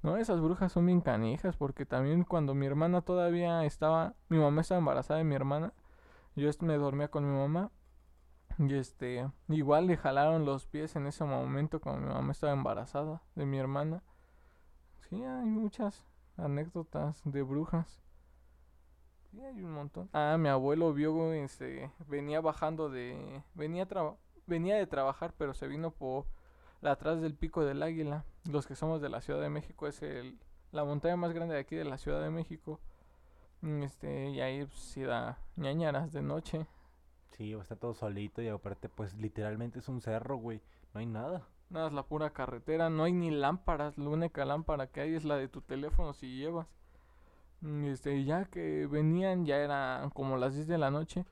No, 0.02 0.16
esas 0.16 0.40
brujas 0.40 0.72
son 0.72 0.87
bien 0.87 1.00
canijas 1.00 1.56
porque 1.56 1.87
también 1.87 2.24
cuando 2.24 2.54
mi 2.54 2.66
hermana 2.66 3.02
todavía 3.02 3.64
estaba, 3.64 4.14
mi 4.28 4.38
mamá 4.38 4.62
estaba 4.62 4.78
embarazada 4.78 5.18
de 5.18 5.24
mi 5.24 5.35
hermana, 5.35 5.72
yo 6.37 6.50
me 6.61 6.76
dormía 6.78 7.09
con 7.09 7.30
mi 7.30 7.37
mamá 7.38 7.70
y 8.59 8.74
este, 8.74 9.30
igual 9.48 9.87
le 9.87 9.96
jalaron 9.96 10.44
los 10.44 10.66
pies 10.66 10.96
en 10.96 11.06
ese 11.06 11.24
momento 11.24 11.80
cuando 11.80 12.06
mi 12.09 12.12
mamá 12.14 12.33
estaba 12.33 12.52
embarazada 12.52 13.22
de 13.35 13.46
mi 13.46 13.59
hermana. 13.59 14.02
Sí, 15.09 15.22
hay 15.22 15.44
muchas 15.44 16.04
anécdotas 16.37 17.20
de 17.24 17.42
brujas. 17.42 18.00
Sí, 19.30 19.40
hay 19.40 19.62
un 19.62 19.72
montón. 19.72 20.09
Ah, 20.12 20.37
mi 20.38 20.48
abuelo 20.48 20.92
vio, 20.92 21.33
este, 21.33 21.90
venía 22.09 22.40
bajando 22.40 22.88
de, 22.88 23.42
venía 23.54 23.87
traba- 23.87 24.16
venía 24.50 24.76
de 24.76 24.86
trabajar, 24.86 25.34
pero 25.38 25.54
se 25.54 25.68
vino 25.68 25.92
por 25.92 26.26
la 26.82 26.92
atrás 26.92 27.22
del 27.22 27.34
Pico 27.36 27.64
del 27.64 27.82
Águila. 27.82 28.26
Los 28.50 28.66
que 28.66 28.76
somos 28.76 29.00
de 29.00 29.08
la 29.08 29.22
Ciudad 29.22 29.40
de 29.40 29.50
México 29.50 29.86
es 29.88 30.02
el, 30.02 30.38
la 30.72 30.84
montaña 30.84 31.16
más 31.16 31.32
grande 31.32 31.54
de 31.54 31.60
aquí 31.60 31.76
de 31.76 31.86
la 31.86 31.98
Ciudad 31.98 32.22
de 32.22 32.30
México. 32.30 32.80
Mm, 33.62 33.82
Este, 33.84 34.30
y 34.30 34.40
ahí 34.42 34.64
pues, 34.66 34.78
sí 34.80 35.02
da 35.02 35.38
ñañaras 35.56 36.12
de 36.12 36.22
noche. 36.22 36.66
Sí, 37.30 37.52
está 37.54 37.76
todo 37.76 37.94
solito 37.94 38.42
y 38.42 38.48
aparte, 38.48 38.88
pues 38.88 39.14
literalmente 39.14 39.78
es 39.80 39.88
un 39.88 40.00
cerro, 40.00 40.36
güey. 40.36 40.62
No 40.94 41.00
hay 41.00 41.06
nada. 41.06 41.48
Nada, 41.70 41.86
es 41.88 41.92
la 41.94 42.02
pura 42.04 42.30
carretera. 42.32 42.90
No 42.90 43.04
hay 43.04 43.12
ni 43.12 43.30
lámparas. 43.30 43.96
La 43.98 44.08
única 44.10 44.44
lámpara 44.44 44.88
que 44.88 45.00
hay 45.00 45.14
es 45.14 45.24
la 45.24 45.36
de 45.36 45.48
tu 45.48 45.62
teléfono 45.62 46.12
si 46.12 46.36
llevas. 46.36 46.66
Mm, 47.60 47.84
Este, 47.86 48.24
ya 48.24 48.44
que 48.46 48.86
venían, 48.86 49.44
ya 49.46 49.58
eran 49.58 50.10
como 50.10 50.36
las 50.36 50.54
10 50.54 50.66
de 50.68 50.78
la 50.78 50.90
noche. 50.90 51.24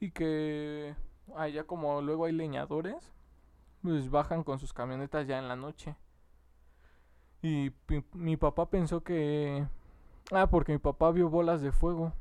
Y 0.00 0.10
que 0.12 0.94
allá 1.36 1.64
como 1.64 2.00
luego 2.02 2.26
hay 2.26 2.32
leñadores, 2.32 3.12
pues 3.82 4.10
bajan 4.10 4.44
con 4.44 4.58
sus 4.58 4.72
camionetas 4.72 5.26
ya 5.26 5.38
en 5.38 5.48
la 5.48 5.56
noche. 5.56 5.96
Y 7.42 7.72
mi 8.14 8.36
papá 8.36 8.70
pensó 8.70 9.02
que... 9.02 9.66
Ah, 10.32 10.48
porque 10.48 10.72
mi 10.72 10.78
papá 10.78 11.10
vio 11.10 11.28
bolas 11.28 11.60
de 11.60 11.72
fuego. 11.72 12.14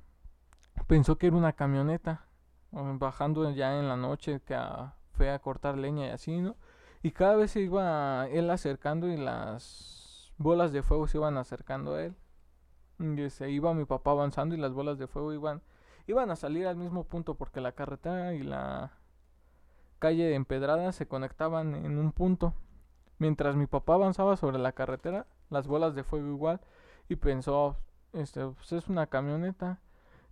Pensó 0.88 1.18
que 1.18 1.28
era 1.28 1.38
una 1.38 1.54
camioneta. 1.54 2.28
Bajando 2.72 3.50
ya 3.52 3.80
en 3.80 3.88
la 3.88 3.96
noche 3.96 4.42
que 4.42 4.60
fue 5.14 5.32
a 5.32 5.40
cortar 5.40 5.78
leña 5.78 6.08
y 6.08 6.10
así, 6.10 6.42
¿no? 6.42 6.58
Y 7.02 7.12
cada 7.12 7.36
vez 7.36 7.52
se 7.52 7.62
iba 7.62 8.28
él 8.30 8.50
acercando 8.50 9.08
y 9.08 9.16
las 9.16 10.34
bolas 10.38 10.74
de 10.74 10.84
fuego 10.84 11.08
se 11.08 11.18
iban 11.18 11.38
acercando 11.38 11.96
a 11.96 12.04
él. 12.04 12.16
Y 13.00 13.30
se 13.30 13.50
iba 13.50 13.74
mi 13.74 13.86
papá 13.86 14.12
avanzando 14.12 14.56
y 14.56 14.58
las 14.58 14.74
bolas 14.74 14.98
de 14.98 15.08
fuego 15.08 15.34
iban, 15.34 15.62
iban 16.08 16.32
a 16.32 16.36
salir 16.36 16.68
al 16.68 16.76
mismo 16.76 17.04
punto 17.04 17.36
porque 17.36 17.62
la 17.62 17.72
carretera 17.72 18.34
y 18.34 18.44
la 18.44 18.92
calle 20.00 20.36
empedrada 20.36 20.92
se 20.92 21.08
conectaban 21.08 21.76
en 21.76 21.98
un 21.98 22.12
punto. 22.12 22.54
Mientras 23.20 23.56
mi 23.56 23.68
papá 23.68 23.94
avanzaba 23.94 24.36
sobre 24.36 24.60
la 24.60 24.74
carretera, 24.74 25.28
las 25.50 25.68
bolas 25.68 25.96
de 25.96 26.04
fuego 26.04 26.28
igual, 26.28 26.60
y 27.08 27.16
pensó, 27.16 27.78
este, 28.12 28.46
pues 28.48 28.74
es 28.74 28.90
una 28.90 29.08
camioneta. 29.08 29.80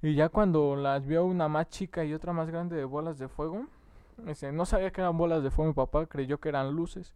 Y 0.01 0.15
ya 0.15 0.29
cuando 0.29 0.75
las 0.75 1.05
vio 1.05 1.23
una 1.23 1.47
más 1.47 1.69
chica 1.69 2.03
y 2.03 2.13
otra 2.13 2.33
más 2.33 2.49
grande 2.49 2.75
de 2.75 2.85
bolas 2.85 3.17
de 3.19 3.27
fuego, 3.27 3.65
este, 4.27 4.51
no 4.51 4.65
sabía 4.65 4.91
que 4.91 5.01
eran 5.01 5.17
bolas 5.17 5.43
de 5.43 5.51
fuego 5.51 5.69
mi 5.69 5.75
papá, 5.75 6.05
creyó 6.07 6.39
que 6.39 6.49
eran 6.49 6.73
luces. 6.73 7.13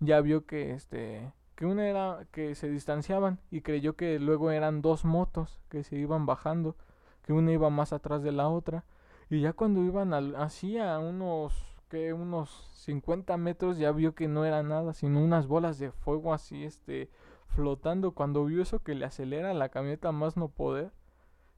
Ya 0.00 0.20
vio 0.20 0.46
que 0.46 0.72
este 0.72 1.32
que 1.54 1.66
una 1.66 1.88
era 1.88 2.26
que 2.32 2.54
se 2.54 2.68
distanciaban 2.68 3.38
y 3.50 3.60
creyó 3.60 3.94
que 3.94 4.18
luego 4.18 4.50
eran 4.50 4.82
dos 4.82 5.04
motos 5.04 5.60
que 5.68 5.84
se 5.84 5.96
iban 5.96 6.26
bajando, 6.26 6.76
que 7.24 7.32
una 7.32 7.52
iba 7.52 7.70
más 7.70 7.92
atrás 7.92 8.22
de 8.22 8.32
la 8.32 8.48
otra. 8.48 8.84
Y 9.30 9.40
ya 9.40 9.52
cuando 9.52 9.82
iban 9.82 10.12
al- 10.14 10.36
así 10.36 10.78
a 10.78 10.98
unos 10.98 11.52
que 11.88 12.12
unos 12.12 12.50
50 12.74 13.36
metros 13.36 13.78
ya 13.78 13.92
vio 13.92 14.14
que 14.14 14.28
no 14.28 14.44
era 14.44 14.62
nada, 14.62 14.94
sino 14.94 15.22
unas 15.22 15.46
bolas 15.46 15.78
de 15.78 15.90
fuego 15.92 16.34
así 16.34 16.64
este 16.64 17.10
flotando. 17.48 18.12
Cuando 18.12 18.44
vio 18.44 18.62
eso 18.62 18.82
que 18.82 18.94
le 18.94 19.04
acelera 19.04 19.54
la 19.54 19.68
camioneta 19.70 20.12
más 20.12 20.36
no 20.36 20.48
poder 20.48 20.92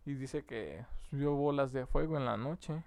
y 0.05 0.15
dice 0.15 0.45
que 0.45 0.85
vio 1.11 1.35
bolas 1.35 1.73
de 1.73 1.87
fuego 1.87 2.17
en 2.17 2.25
la 2.27 2.37
noche. 2.37 2.85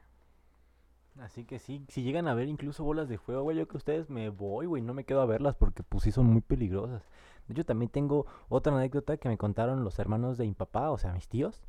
Así 1.20 1.44
que 1.44 1.60
sí, 1.60 1.84
si 1.90 2.04
llegan 2.04 2.28
a 2.28 2.34
ver 2.34 2.48
incluso 2.48 2.84
bolas 2.84 3.10
de 3.10 3.18
fuego, 3.18 3.44
güey, 3.44 3.58
yo 3.58 3.68
que 3.68 3.76
ustedes 3.78 4.10
me 4.10 4.30
voy, 4.30 4.68
güey, 4.68 4.82
no 4.82 4.94
me 4.94 5.04
quedo 5.04 5.22
a 5.22 5.26
verlas 5.26 5.56
porque 5.56 5.84
pues 5.84 6.04
sí 6.04 6.12
son 6.12 6.28
muy 6.28 6.42
peligrosas. 6.42 7.04
De 7.48 7.54
hecho, 7.54 7.66
también 7.66 7.90
tengo 7.92 8.26
otra 8.48 8.74
anécdota 8.76 9.18
que 9.18 9.28
me 9.28 9.38
contaron 9.38 9.84
los 9.84 10.00
hermanos 10.00 10.38
de 10.38 10.46
mi 10.46 10.54
papá, 10.54 10.92
o 10.92 10.98
sea, 10.98 11.12
mis 11.12 11.28
tíos, 11.28 11.62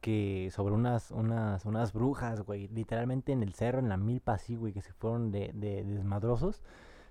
que 0.00 0.50
sobre 0.52 0.74
unas, 0.74 1.10
unas, 1.10 1.64
unas 1.64 1.92
brujas, 1.92 2.42
güey, 2.42 2.68
literalmente 2.68 3.32
en 3.32 3.42
el 3.42 3.54
cerro, 3.54 3.78
en 3.78 3.88
la 3.88 3.96
milpa 3.96 4.34
así, 4.34 4.56
güey, 4.56 4.72
que 4.72 4.82
se 4.82 4.92
fueron 4.92 5.30
de, 5.30 5.52
de 5.54 5.84
desmadrosos. 5.84 6.62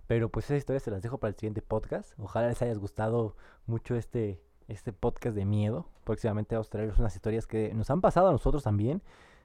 Pero 0.08 0.30
pues 0.30 0.46
esas 0.46 0.60
historias 0.60 0.84
se 0.84 0.92
las 0.92 1.02
dejo 1.02 1.18
para 1.18 1.30
el 1.30 1.36
siguiente 1.36 1.62
podcast. 1.62 2.14
Ojalá 2.18 2.48
les 2.48 2.62
haya 2.62 2.74
gustado 2.76 3.36
mucho 3.66 3.96
este, 3.96 4.42
este 4.68 4.94
podcast 4.94 5.36
de 5.36 5.46
miedo. 5.46 5.90
Próximamente 6.06 6.56
vamos 6.56 6.68
a 6.68 6.72
traerles 6.72 6.98
unas 6.98 7.14
historias 7.14 7.46
que 7.46 7.74
nos 7.74 7.90
han 7.90 8.00
pasado 8.00 8.30
a 8.30 8.32
nosotros 8.32 8.64
también. 8.64 9.02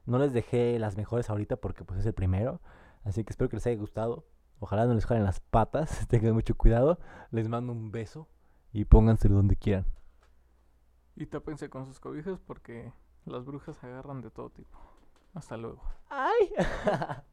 No 0.07 0.19
les 0.19 0.33
dejé 0.33 0.79
las 0.79 0.97
mejores 0.97 1.31
ahorita 1.31 1.57
porque 1.57 1.85
pues 1.85 2.01
es 2.01 2.07
el 2.07 2.15
primero. 2.15 2.61
Así 3.05 3.25
que 3.25 3.33
espero 3.33 3.49
que 3.49 3.57
les 3.57 3.67
haya 3.67 3.79
gustado. 3.79 4.25
Ojalá 4.61 4.87
no 4.87 4.95
les 4.95 5.05
jalen 5.05 5.25
las 5.25 5.41
patas. 5.41 6.07
Tengan 6.09 6.35
mucho 6.35 6.57
cuidado. 6.57 7.01
Les 7.33 7.49
mando 7.49 7.73
un 7.73 7.91
beso 7.91 8.29
y 8.73 8.85
pónganselo 8.85 9.35
donde 9.35 9.57
quieran. 9.57 9.87
Y 11.17 11.27
tápense 11.27 11.69
con 11.69 11.87
sus 11.87 11.99
cobijas 11.99 12.41
porque 12.41 12.93
las 13.27 13.45
brujas 13.45 13.83
agarran 13.85 14.21
de 14.21 14.31
todo 14.31 14.51
tipo. 14.51 14.79
Hasta 15.35 15.57
luego. 15.57 15.83
¡Ay! 16.09 16.53